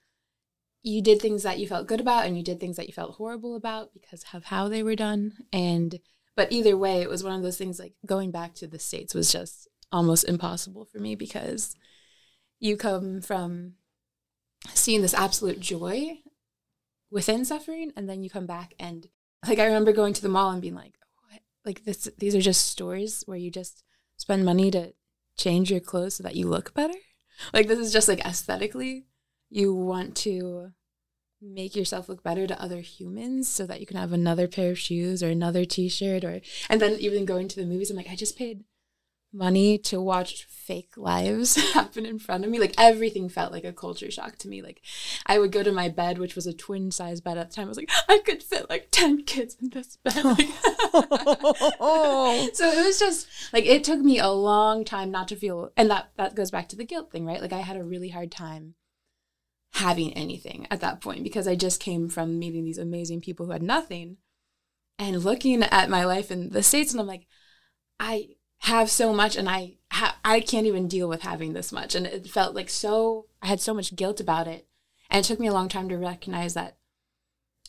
you 0.82 1.02
did 1.02 1.20
things 1.20 1.42
that 1.42 1.58
you 1.58 1.66
felt 1.66 1.88
good 1.88 2.00
about 2.00 2.26
and 2.26 2.36
you 2.36 2.44
did 2.44 2.60
things 2.60 2.76
that 2.76 2.86
you 2.86 2.92
felt 2.92 3.16
horrible 3.16 3.56
about 3.56 3.92
because 3.92 4.24
of 4.32 4.44
how 4.44 4.68
they 4.68 4.82
were 4.82 4.94
done. 4.94 5.32
And 5.52 5.98
but 6.36 6.52
either 6.52 6.76
way 6.76 7.00
it 7.02 7.08
was 7.08 7.24
one 7.24 7.34
of 7.34 7.42
those 7.42 7.58
things 7.58 7.78
like 7.78 7.94
going 8.06 8.30
back 8.30 8.54
to 8.54 8.66
the 8.66 8.78
states 8.78 9.14
was 9.14 9.32
just 9.32 9.68
almost 9.90 10.28
impossible 10.28 10.84
for 10.84 10.98
me 10.98 11.14
because 11.14 11.74
you 12.60 12.76
come 12.76 13.20
from 13.20 13.74
seeing 14.74 15.02
this 15.02 15.14
absolute 15.14 15.60
joy 15.60 16.18
within 17.10 17.44
suffering 17.44 17.92
and 17.96 18.08
then 18.08 18.22
you 18.22 18.30
come 18.30 18.46
back 18.46 18.74
and 18.78 19.08
like 19.46 19.58
I 19.58 19.66
remember 19.66 19.92
going 19.92 20.14
to 20.14 20.22
the 20.22 20.28
mall 20.28 20.50
and 20.50 20.62
being 20.62 20.74
like 20.74 20.94
what? 21.30 21.40
Like 21.64 21.84
this 21.84 22.08
these 22.18 22.34
are 22.34 22.40
just 22.40 22.68
stores 22.68 23.24
where 23.26 23.38
you 23.38 23.50
just 23.50 23.82
spend 24.16 24.44
money 24.44 24.70
to 24.70 24.92
change 25.36 25.70
your 25.70 25.80
clothes 25.80 26.16
so 26.16 26.22
that 26.22 26.36
you 26.36 26.46
look 26.46 26.74
better? 26.74 26.98
Like 27.52 27.68
this 27.68 27.78
is 27.78 27.92
just 27.92 28.08
like 28.08 28.24
aesthetically 28.24 29.06
you 29.50 29.74
want 29.74 30.16
to 30.16 30.72
make 31.40 31.76
yourself 31.76 32.08
look 32.08 32.22
better 32.22 32.46
to 32.46 32.60
other 32.60 32.80
humans 32.80 33.48
so 33.48 33.66
that 33.66 33.80
you 33.80 33.86
can 33.86 33.96
have 33.96 34.12
another 34.12 34.48
pair 34.48 34.70
of 34.70 34.78
shoes 34.78 35.22
or 35.22 35.28
another 35.28 35.64
t-shirt 35.64 36.24
or 36.24 36.40
and 36.70 36.80
then 36.80 36.96
even 36.98 37.24
going 37.24 37.46
to 37.46 37.56
the 37.56 37.66
movies 37.66 37.90
I'm 37.90 37.96
like 37.96 38.10
I 38.10 38.16
just 38.16 38.38
paid 38.38 38.64
money 39.36 39.78
to 39.78 40.00
watch 40.00 40.44
fake 40.44 40.96
lives 40.96 41.54
happen 41.74 42.06
in 42.06 42.18
front 42.18 42.44
of 42.44 42.50
me. 42.50 42.58
Like 42.58 42.74
everything 42.78 43.28
felt 43.28 43.52
like 43.52 43.64
a 43.64 43.72
culture 43.72 44.10
shock 44.10 44.36
to 44.38 44.48
me. 44.48 44.62
Like 44.62 44.82
I 45.26 45.38
would 45.38 45.52
go 45.52 45.62
to 45.62 45.72
my 45.72 45.88
bed, 45.88 46.18
which 46.18 46.34
was 46.34 46.46
a 46.46 46.52
twin 46.52 46.90
size 46.90 47.20
bed 47.20 47.38
at 47.38 47.50
the 47.50 47.56
time. 47.56 47.66
I 47.66 47.68
was 47.68 47.76
like, 47.76 47.90
I 48.08 48.18
could 48.24 48.42
fit 48.42 48.68
like 48.68 48.88
10 48.90 49.24
kids 49.24 49.56
in 49.60 49.70
this 49.70 49.96
bed. 49.96 50.24
Like, 50.24 50.48
so 52.54 52.70
it 52.70 52.84
was 52.84 52.98
just 52.98 53.28
like 53.52 53.66
it 53.66 53.84
took 53.84 54.00
me 54.00 54.18
a 54.18 54.28
long 54.28 54.84
time 54.84 55.10
not 55.10 55.28
to 55.28 55.36
feel 55.36 55.70
and 55.76 55.90
that 55.90 56.10
that 56.16 56.34
goes 56.34 56.50
back 56.50 56.68
to 56.70 56.76
the 56.76 56.84
guilt 56.84 57.12
thing, 57.12 57.26
right? 57.26 57.40
Like 57.40 57.52
I 57.52 57.60
had 57.60 57.76
a 57.76 57.84
really 57.84 58.08
hard 58.08 58.32
time 58.32 58.74
having 59.74 60.12
anything 60.14 60.66
at 60.70 60.80
that 60.80 61.00
point 61.02 61.22
because 61.22 61.46
I 61.46 61.54
just 61.54 61.80
came 61.80 62.08
from 62.08 62.38
meeting 62.38 62.64
these 62.64 62.78
amazing 62.78 63.20
people 63.20 63.46
who 63.46 63.52
had 63.52 63.62
nothing 63.62 64.16
and 64.98 65.22
looking 65.22 65.62
at 65.62 65.90
my 65.90 66.04
life 66.04 66.30
in 66.30 66.48
the 66.50 66.62
states 66.62 66.92
and 66.92 67.00
I'm 67.00 67.06
like 67.06 67.26
I 68.00 68.35
have 68.60 68.90
so 68.90 69.12
much 69.12 69.36
and 69.36 69.48
I 69.48 69.74
ha- 69.92 70.18
I 70.24 70.40
can't 70.40 70.66
even 70.66 70.88
deal 70.88 71.08
with 71.08 71.22
having 71.22 71.52
this 71.52 71.72
much. 71.72 71.94
And 71.94 72.06
it 72.06 72.26
felt 72.28 72.54
like 72.54 72.68
so 72.68 73.26
I 73.42 73.46
had 73.46 73.60
so 73.60 73.74
much 73.74 73.96
guilt 73.96 74.20
about 74.20 74.48
it. 74.48 74.66
And 75.10 75.24
it 75.24 75.28
took 75.28 75.38
me 75.38 75.46
a 75.46 75.52
long 75.52 75.68
time 75.68 75.88
to 75.88 75.96
recognize 75.96 76.54
that 76.54 76.76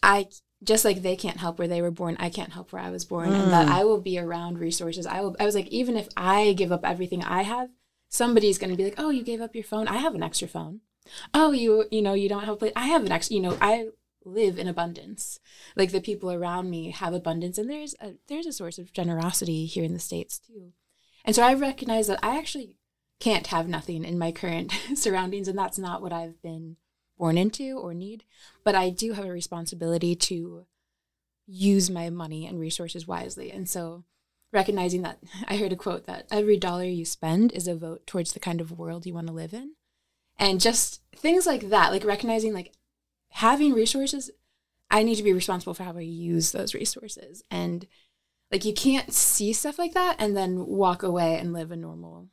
I 0.01 0.27
just 0.63 0.85
like 0.85 1.01
they 1.01 1.15
can't 1.15 1.37
help 1.37 1.59
where 1.59 1.67
they 1.67 1.81
were 1.81 1.91
born 1.91 2.17
I 2.19 2.29
can't 2.29 2.53
help 2.53 2.71
where 2.71 2.81
I 2.81 2.89
was 2.89 3.05
born. 3.05 3.29
Mm. 3.29 3.43
and 3.43 3.51
that 3.51 3.67
I 3.67 3.83
will 3.83 4.01
be 4.01 4.17
around 4.17 4.59
resources. 4.59 5.05
I 5.05 5.21
will 5.21 5.35
I 5.39 5.45
was 5.45 5.55
like 5.55 5.67
even 5.67 5.97
if 5.97 6.07
I 6.17 6.53
give 6.53 6.71
up 6.71 6.81
everything 6.83 7.23
I 7.23 7.43
have 7.43 7.69
somebody's 8.09 8.57
going 8.57 8.71
to 8.71 8.77
be 8.77 8.85
like 8.85 8.95
oh 8.97 9.09
you 9.09 9.23
gave 9.23 9.41
up 9.41 9.55
your 9.55 9.63
phone. 9.63 9.87
I 9.87 9.97
have 9.97 10.15
an 10.15 10.23
extra 10.23 10.47
phone. 10.47 10.81
Oh 11.33 11.51
you 11.51 11.85
you 11.91 12.01
know 12.01 12.13
you 12.13 12.29
don't 12.29 12.45
have 12.45 12.55
a 12.55 12.57
plate 12.57 12.73
I 12.75 12.87
have 12.87 13.05
an 13.05 13.11
extra 13.11 13.35
you 13.35 13.41
know 13.41 13.57
I 13.61 13.89
live 14.27 14.59
in 14.59 14.67
abundance. 14.67 15.39
Like 15.75 15.91
the 15.91 16.01
people 16.01 16.31
around 16.31 16.69
me 16.69 16.91
have 16.91 17.13
abundance 17.13 17.57
and 17.57 17.69
there's 17.69 17.95
a 17.99 18.13
there's 18.27 18.45
a 18.45 18.53
source 18.53 18.77
of 18.77 18.93
generosity 18.93 19.65
here 19.65 19.83
in 19.83 19.93
the 19.93 19.99
states 19.99 20.39
too. 20.39 20.73
And 21.25 21.35
so 21.35 21.43
i 21.43 21.53
recognize 21.53 22.07
that 22.07 22.19
i 22.23 22.37
actually 22.37 22.75
can't 23.19 23.47
have 23.47 23.67
nothing 23.67 24.05
in 24.05 24.19
my 24.19 24.31
current 24.31 24.71
surroundings 24.95 25.47
and 25.47 25.57
that's 25.57 25.79
not 25.79 26.01
what 26.01 26.13
i've 26.13 26.41
been 26.41 26.77
born 27.17 27.37
into 27.37 27.77
or 27.77 27.93
need. 27.93 28.23
But 28.63 28.75
i 28.75 28.89
do 28.89 29.13
have 29.13 29.25
a 29.25 29.31
responsibility 29.31 30.15
to 30.15 30.65
use 31.45 31.89
my 31.89 32.09
money 32.09 32.45
and 32.45 32.59
resources 32.59 33.07
wisely. 33.07 33.51
And 33.51 33.69
so 33.69 34.03
recognizing 34.53 35.01
that 35.03 35.19
i 35.47 35.57
heard 35.57 35.73
a 35.73 35.77
quote 35.77 36.05
that 36.07 36.27
every 36.31 36.57
dollar 36.57 36.85
you 36.85 37.05
spend 37.05 37.51
is 37.53 37.67
a 37.67 37.75
vote 37.75 38.05
towards 38.05 38.33
the 38.33 38.39
kind 38.39 38.61
of 38.61 38.77
world 38.77 39.05
you 39.05 39.13
want 39.13 39.27
to 39.27 39.33
live 39.33 39.53
in. 39.53 39.73
And 40.39 40.61
just 40.61 41.01
things 41.15 41.47
like 41.47 41.69
that 41.69 41.91
like 41.91 42.05
recognizing 42.05 42.53
like 42.53 42.73
having 43.37 43.71
resources, 43.71 44.31
I 44.89 45.03
need 45.03 45.15
to 45.15 45.23
be 45.23 45.31
responsible 45.31 45.75
for 45.75 45.83
how 45.83 45.95
I 45.95 46.01
use 46.01 46.51
those 46.51 46.73
resources. 46.73 47.43
And 47.51 47.85
like 48.51 48.65
you 48.65 48.73
can't 48.73 49.13
see 49.13 49.53
stuff 49.53 49.77
like 49.77 49.93
that 49.93 50.15
and 50.17 50.35
then 50.35 50.65
walk 50.65 51.03
away 51.03 51.37
and 51.37 51.53
live 51.53 51.71
a 51.71 51.75
normal, 51.75 52.29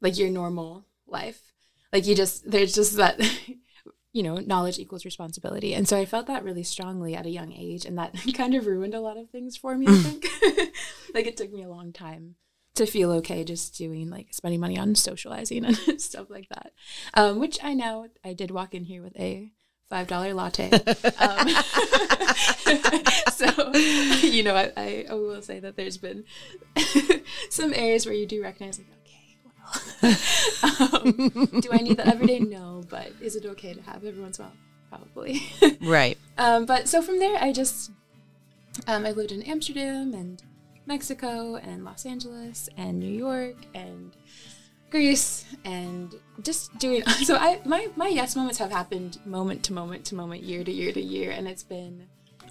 like 0.00 0.16
your 0.16 0.30
normal 0.30 0.86
life. 1.08 1.52
Like 1.92 2.06
you 2.06 2.14
just, 2.14 2.48
there's 2.48 2.72
just 2.72 2.96
that, 2.96 3.20
you 4.12 4.22
know, 4.22 4.36
knowledge 4.36 4.78
equals 4.78 5.04
responsibility. 5.04 5.74
And 5.74 5.88
so 5.88 5.98
I 5.98 6.04
felt 6.04 6.28
that 6.28 6.44
really 6.44 6.62
strongly 6.62 7.16
at 7.16 7.26
a 7.26 7.30
young 7.30 7.52
age. 7.52 7.84
And 7.84 7.98
that 7.98 8.14
kind 8.34 8.54
of 8.54 8.66
ruined 8.66 8.94
a 8.94 9.00
lot 9.00 9.16
of 9.16 9.30
things 9.30 9.56
for 9.56 9.76
me, 9.76 9.86
I 9.88 9.96
think. 9.96 10.24
like 11.14 11.26
it 11.26 11.36
took 11.36 11.52
me 11.52 11.64
a 11.64 11.68
long 11.68 11.92
time 11.92 12.36
to 12.76 12.86
feel 12.86 13.10
okay 13.10 13.42
just 13.42 13.76
doing 13.76 14.08
like 14.08 14.28
spending 14.30 14.60
money 14.60 14.78
on 14.78 14.94
socializing 14.94 15.64
and 15.64 16.00
stuff 16.00 16.30
like 16.30 16.48
that. 16.50 16.74
Um, 17.14 17.40
which 17.40 17.58
I 17.60 17.74
know 17.74 18.06
I 18.24 18.34
did 18.34 18.52
walk 18.52 18.72
in 18.72 18.84
here 18.84 19.02
with 19.02 19.18
a 19.18 19.50
five 19.88 20.06
dollar 20.06 20.34
latte. 20.34 20.70
um, 21.18 21.48
so 23.32 23.72
you 24.22 24.42
know, 24.42 24.54
I, 24.54 25.06
I, 25.08 25.14
will 25.14 25.42
say 25.42 25.60
that 25.60 25.76
there's 25.76 25.96
been 25.96 26.24
some 27.50 27.72
areas 27.74 28.06
where 28.06 28.14
you 28.14 28.26
do 28.26 28.42
recognize 28.42 28.78
like, 28.78 28.88
okay, 29.04 29.36
well, 29.44 31.02
um, 31.04 31.60
do 31.60 31.70
I 31.72 31.78
need 31.78 31.96
that 31.96 32.08
every 32.08 32.26
day? 32.26 32.40
No, 32.40 32.84
but 32.88 33.12
is 33.20 33.36
it 33.36 33.46
okay 33.46 33.74
to 33.74 33.82
have 33.82 34.04
every 34.04 34.22
once 34.22 34.38
in 34.38 34.44
a 34.44 34.48
while? 34.48 34.56
Probably. 34.90 35.42
right. 35.82 36.16
Um, 36.38 36.64
but 36.64 36.88
so 36.88 37.02
from 37.02 37.18
there, 37.18 37.36
I 37.42 37.52
just 37.52 37.90
um, 38.86 39.04
I 39.04 39.12
lived 39.12 39.32
in 39.32 39.42
Amsterdam 39.42 40.14
and 40.14 40.42
Mexico 40.86 41.56
and 41.56 41.84
Los 41.84 42.06
Angeles 42.06 42.68
and 42.76 42.98
New 42.98 43.12
York 43.12 43.56
and 43.74 44.16
Greece 44.90 45.44
and 45.64 46.14
just 46.42 46.76
doing 46.78 47.02
so 47.24 47.36
I 47.36 47.60
my 47.64 47.88
my 47.96 48.08
yes 48.08 48.36
moments 48.36 48.58
have 48.58 48.70
happened 48.70 49.18
moment 49.26 49.62
to 49.64 49.72
moment 49.72 50.04
to 50.06 50.14
moment 50.14 50.42
year 50.42 50.64
to 50.64 50.72
year 50.72 50.92
to 50.92 51.00
year 51.00 51.30
and 51.30 51.46
it's 51.48 51.62
been 51.62 52.06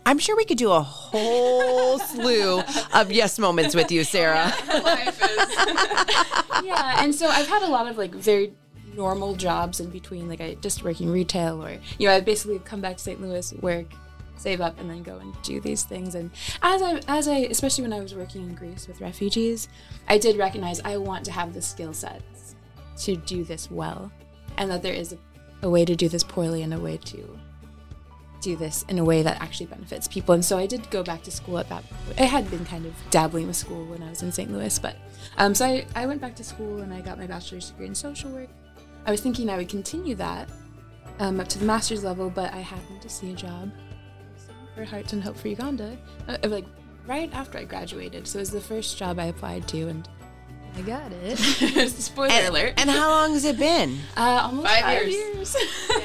I'm 0.06 0.20
sure 0.20 0.38
we 0.38 0.46
could 0.46 0.58
do 0.58 0.72
a 0.72 0.80
whole 0.80 2.00
slew 2.14 2.62
of 2.94 3.12
yes 3.12 3.38
moments 3.38 3.76
with 3.76 3.92
you, 3.92 4.06
Sara. 4.06 4.54
yeah, 6.64 7.04
and 7.04 7.14
so 7.14 7.28
I've 7.28 7.50
had 7.50 7.64
a 7.64 7.68
lot 7.68 7.90
of 7.90 7.98
like 7.98 8.16
very 8.16 8.54
normal 8.96 9.36
jobs 9.36 9.82
in 9.82 9.90
between, 9.90 10.30
like 10.30 10.40
I 10.40 10.54
just 10.56 10.82
working 10.82 11.10
retail 11.10 11.62
or 11.62 11.78
you 12.00 12.08
know, 12.08 12.14
I 12.14 12.22
basically 12.22 12.60
come 12.60 12.80
back 12.80 12.96
to 12.96 13.04
St. 13.04 13.22
Louis, 13.22 13.54
work, 13.56 13.88
save 14.38 14.62
up 14.62 14.80
and 14.80 14.90
then 14.90 15.04
go 15.04 15.18
and 15.18 15.34
do 15.42 15.60
these 15.60 15.84
things. 15.84 16.16
And 16.16 16.32
as 16.62 16.82
i 16.82 17.02
as 17.08 17.28
i 17.28 17.38
especially 17.38 17.84
when 17.84 17.94
i 17.94 18.00
was 18.00 18.14
working 18.14 18.44
in 18.44 18.56
greece 18.56 18.88
with 18.88 19.02
refugees 19.02 19.68
i 20.08 20.18
did 20.18 20.38
recognize 20.38 20.80
i 20.82 20.98
want 20.98 21.26
to 21.26 21.32
have 21.32 21.54
the 21.54 21.62
skill 21.62 21.94
sets 21.94 22.56
to 22.98 23.16
do 23.16 23.44
this 23.44 23.70
well 23.70 24.12
and 24.58 24.70
that 24.70 24.82
there 24.82 24.94
is 24.94 25.14
a, 25.14 25.18
a 25.64 25.70
way 25.70 25.86
to 25.86 25.96
do 25.96 26.10
this 26.10 26.24
poorly 26.24 26.62
and 26.64 26.74
a 26.74 26.80
way 26.80 26.98
to 26.98 27.38
do 28.42 28.56
this 28.56 28.86
in 28.88 29.00
a 29.00 29.04
way 29.04 29.24
that 29.24 29.42
actually 29.42 29.66
benefits 29.66 30.08
people. 30.08 30.36
And 30.36 30.46
so 30.46 30.58
i 30.58 30.66
did 30.66 30.90
go 30.92 31.04
back 31.04 31.24
to 31.24 31.32
school 31.32 31.58
at 31.58 31.70
that 31.70 31.84
point. 31.90 32.20
I 32.22 32.26
had 32.26 32.50
been 32.50 32.66
kind 32.66 32.86
of 32.86 32.94
dabbling 33.10 33.48
with 33.48 33.56
school 33.56 33.86
when 33.86 34.04
i 34.04 34.10
was 34.10 34.22
in 34.22 34.32
st 34.32 34.52
louis 34.52 34.78
but 34.80 34.96
um, 35.38 35.54
so 35.54 35.66
I, 35.66 35.86
I 35.96 36.06
went 36.06 36.22
back 36.22 36.36
to 36.36 36.44
school 36.44 36.82
and 36.82 36.94
i 36.94 37.02
got 37.02 37.18
my 37.18 37.28
bachelor's 37.28 37.70
degree 37.70 37.88
in 37.88 37.96
social 37.96 38.32
work. 38.32 38.50
I 39.06 39.12
was 39.12 39.22
thinking 39.22 39.50
i 39.50 39.58
would 39.58 39.70
continue 39.70 40.16
that 40.16 40.50
um, 41.20 41.40
up 41.40 41.48
to 41.50 41.60
the 41.60 41.66
master's 41.66 42.04
level 42.04 42.30
but 42.30 42.54
i 42.54 42.60
happened 42.60 43.02
to 43.02 43.10
see 43.10 43.32
a 43.32 43.36
job 43.36 43.72
for 44.78 44.86
Hearts 44.86 45.12
and 45.12 45.24
Hope 45.24 45.36
for 45.36 45.48
Uganda, 45.48 45.98
uh, 46.28 46.38
like 46.44 46.66
right 47.08 47.34
after 47.34 47.58
I 47.58 47.64
graduated. 47.64 48.28
So 48.28 48.38
it 48.38 48.42
was 48.42 48.52
the 48.52 48.62
first 48.62 48.96
job 48.96 49.18
I 49.18 49.26
applied 49.26 49.68
to, 49.70 49.88
and 49.88 50.08
I 50.76 50.82
got 50.82 51.12
it. 51.12 51.38
Spoiler 51.90 52.32
and, 52.32 52.48
alert. 52.48 52.74
And 52.78 52.90
how 52.90 53.10
long 53.10 53.34
has 53.34 53.44
it 53.44 53.58
been? 53.58 53.98
Uh, 54.16 54.42
almost 54.44 54.68
five, 54.68 54.84
five 54.84 55.08
years. 55.08 55.16
years. 55.34 55.56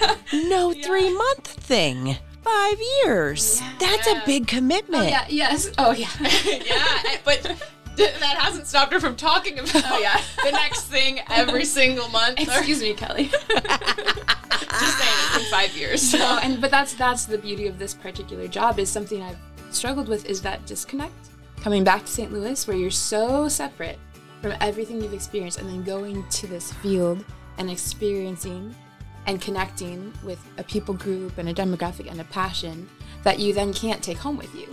yeah. 0.00 0.16
No 0.48 0.70
yeah. 0.72 0.87
three 0.87 1.12
month 1.12 1.46
thing. 1.46 2.16
Five 2.42 2.78
years. 3.04 3.61
Yeah. 3.61 3.72
That's 3.78 4.06
a 4.08 4.22
big 4.24 4.48
commitment. 4.48 5.04
Oh, 5.04 5.06
yeah. 5.06 5.26
Yes. 5.28 5.70
Oh 5.76 5.92
yeah. 5.92 6.08
yeah. 6.44 7.18
But 7.24 7.54
that 7.96 8.37
hasn't 8.38 8.66
stopped 8.66 8.92
her 8.92 9.00
from 9.00 9.16
talking 9.16 9.59
about 9.59 9.74
Oh, 9.87 9.98
yeah. 9.98 10.20
the 10.44 10.52
next 10.52 10.83
thing 10.85 11.20
every 11.31 11.64
single 11.64 12.09
month. 12.09 12.38
Excuse 12.40 12.81
me, 12.81 12.94
Kelly. 12.94 13.24
Just 13.31 14.98
saying, 14.98 15.16
it's 15.24 15.37
been 15.37 15.44
five 15.50 15.76
years. 15.76 16.12
no, 16.14 16.38
and 16.42 16.61
but 16.61 16.70
that's 16.70 16.94
that's 16.94 17.26
the 17.26 17.37
beauty 17.38 17.66
of 17.66 17.78
this 17.78 17.92
particular 17.94 18.48
job 18.48 18.78
is 18.78 18.88
something 18.90 19.22
I've 19.22 19.37
struggled 19.70 20.09
with 20.09 20.24
is 20.26 20.40
that 20.42 20.64
disconnect. 20.66 21.12
Coming 21.61 21.85
back 21.85 22.05
to 22.05 22.11
St. 22.11 22.33
Louis 22.33 22.66
where 22.66 22.76
you're 22.76 22.90
so 22.90 23.48
separate 23.48 23.98
from 24.40 24.55
everything 24.61 25.00
you've 25.00 25.14
experienced 25.14 25.61
and 25.61 25.68
then 25.68 25.83
going 25.85 26.26
to 26.28 26.46
this 26.46 26.72
field 26.74 27.24
and 27.59 27.70
experiencing 27.70 28.74
and 29.26 29.40
connecting 29.40 30.12
with 30.24 30.40
a 30.59 30.64
people 30.64 30.94
group 30.94 31.38
and 31.38 31.48
a 31.48 31.55
demographic 31.55 32.11
and 32.11 32.20
a 32.20 32.24
passion 32.24 32.88
that 33.22 33.38
you 33.38 33.52
then 33.52 33.72
can't 33.72 34.02
take 34.02 34.18
home 34.18 34.37
with 34.37 34.52
you. 34.55 34.66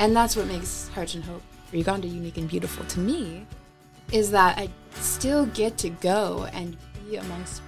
And 0.00 0.16
that's 0.16 0.34
what 0.34 0.46
makes 0.48 0.88
Heart 0.88 1.14
and 1.14 1.22
Hope 1.24 1.42
for 1.72 1.78
Uganda 1.78 2.06
unique 2.06 2.36
and 2.36 2.48
beautiful 2.50 2.84
to 2.84 3.00
me 3.00 3.46
is 4.12 4.30
that 4.30 4.58
I 4.58 4.68
still 4.90 5.46
get 5.46 5.78
to 5.78 5.88
go 5.88 6.46
and 6.52 6.76
be 7.08 7.16
amongst 7.16 7.62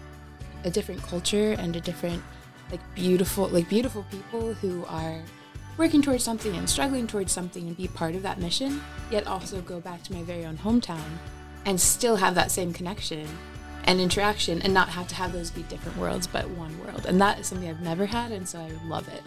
a 0.63 0.71
different 0.71 1.03
culture 1.03 1.53
and 1.53 1.75
a 1.75 1.81
different 1.81 2.23
like 2.71 2.81
beautiful 2.95 3.49
like 3.49 3.67
beautiful 3.69 4.05
people 4.11 4.53
who 4.53 4.85
are 4.87 5.21
working 5.79 6.03
towards 6.03 6.23
something 6.23 6.55
and 6.55 6.69
struggling 6.69 7.07
towards 7.07 7.33
something 7.33 7.67
and 7.67 7.77
be 7.79 7.89
part 7.89 8.15
of 8.15 8.23
that 8.23 8.39
mission 8.39 8.83
yet 9.11 9.27
also 9.27 9.63
go 9.63 9.81
back 9.81 10.03
to 10.03 10.13
my 10.13 10.23
very 10.23 10.45
own 10.45 10.59
hometown 10.59 11.19
and 11.65 11.81
still 11.81 12.17
have 12.17 12.35
that 12.35 12.51
same 12.51 12.75
connection 12.75 13.27
and 13.85 14.01
interaction 14.01 14.61
and 14.63 14.75
not 14.75 14.91
have 14.91 15.09
to 15.09 15.15
have 15.15 15.33
those 15.33 15.51
be 15.51 15.63
different 15.63 15.97
worlds 15.97 16.27
but 16.27 16.49
one 16.51 16.79
world. 16.85 17.07
And 17.07 17.21
that 17.23 17.39
is 17.39 17.47
something 17.47 17.69
i've 17.69 17.81
never 17.81 18.05
had 18.05 18.33
and 18.33 18.47
so 18.47 18.61
i 18.61 18.71
love 18.87 19.09
it 19.09 19.23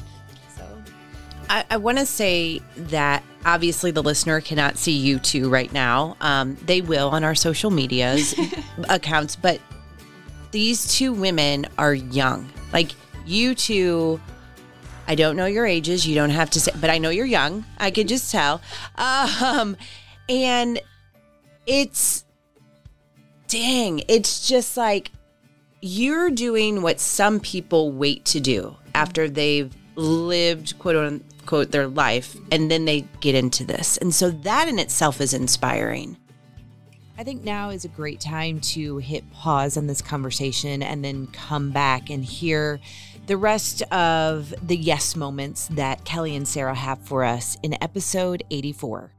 I, 1.50 1.66
I 1.72 1.78
want 1.78 1.98
to 1.98 2.06
say 2.06 2.62
that 2.76 3.24
obviously 3.46 3.92
the 3.92 4.04
listener 4.04 4.42
cannot 4.42 4.78
see 4.78 4.92
you 4.92 5.20
two 5.20 5.50
right 5.50 5.72
now. 5.72 6.18
Um, 6.22 6.56
they 6.66 6.82
will 6.82 7.10
on 7.10 7.24
our 7.24 7.36
social 7.36 7.72
medias 7.72 8.36
accounts, 8.90 9.36
but 9.36 9.62
these 10.52 10.94
two 10.94 11.14
women 11.14 11.66
are 11.78 11.94
young. 11.94 12.50
Like 12.74 12.92
you 13.26 13.56
two, 13.56 14.20
I 15.08 15.16
don't 15.16 15.36
know 15.36 15.46
your 15.46 15.66
ages. 15.66 16.06
You 16.06 16.16
don't 16.16 16.30
have 16.30 16.50
to 16.52 16.60
say, 16.60 16.72
but 16.80 16.90
I 16.90 16.98
know 16.98 17.10
you're 17.10 17.26
young. 17.26 17.66
I 17.78 17.92
can 17.92 18.08
just 18.08 18.32
tell. 18.32 18.62
Um, 18.96 19.78
and 20.28 20.82
it's, 21.66 22.26
dang, 23.48 24.02
it's 24.08 24.48
just 24.48 24.76
like 24.76 25.12
you're 25.82 26.30
doing 26.32 26.82
what 26.82 27.00
some 27.00 27.40
people 27.40 27.92
wait 27.92 28.26
to 28.26 28.40
do 28.40 28.76
after 28.96 29.30
they've 29.30 29.74
lived 29.96 30.78
quote 30.80 31.22
unquote 31.48 31.72
their 31.72 31.88
life 31.88 32.36
and 32.52 32.70
then 32.70 32.84
they 32.84 33.06
get 33.22 33.34
into 33.34 33.64
this. 33.64 33.96
And 33.98 34.14
so 34.14 34.32
that 34.32 34.68
in 34.68 34.80
itself 34.80 35.22
is 35.22 35.34
inspiring. 35.34 36.18
I 37.18 37.24
think 37.24 37.46
now 37.46 37.70
is 37.70 37.86
a 37.86 37.90
great 37.90 38.20
time 38.20 38.60
to 38.60 38.98
hit 38.98 39.32
pause 39.32 39.78
on 39.78 39.88
this 39.88 40.02
conversation 40.02 40.84
and 40.84 41.06
then 41.06 41.28
come 41.28 41.72
back 41.72 42.10
and 42.10 42.24
hear 42.24 42.82
the 43.28 43.38
rest 43.38 43.82
of 43.94 44.54
the 44.62 44.76
yes 44.76 45.16
moments 45.16 45.70
that 45.70 46.04
Kelly 46.04 46.36
and 46.36 46.46
Sara 46.46 46.76
have 46.76 47.00
for 47.00 47.24
us 47.24 47.58
in 47.64 47.82
episode 47.82 48.44
84. 48.52 49.14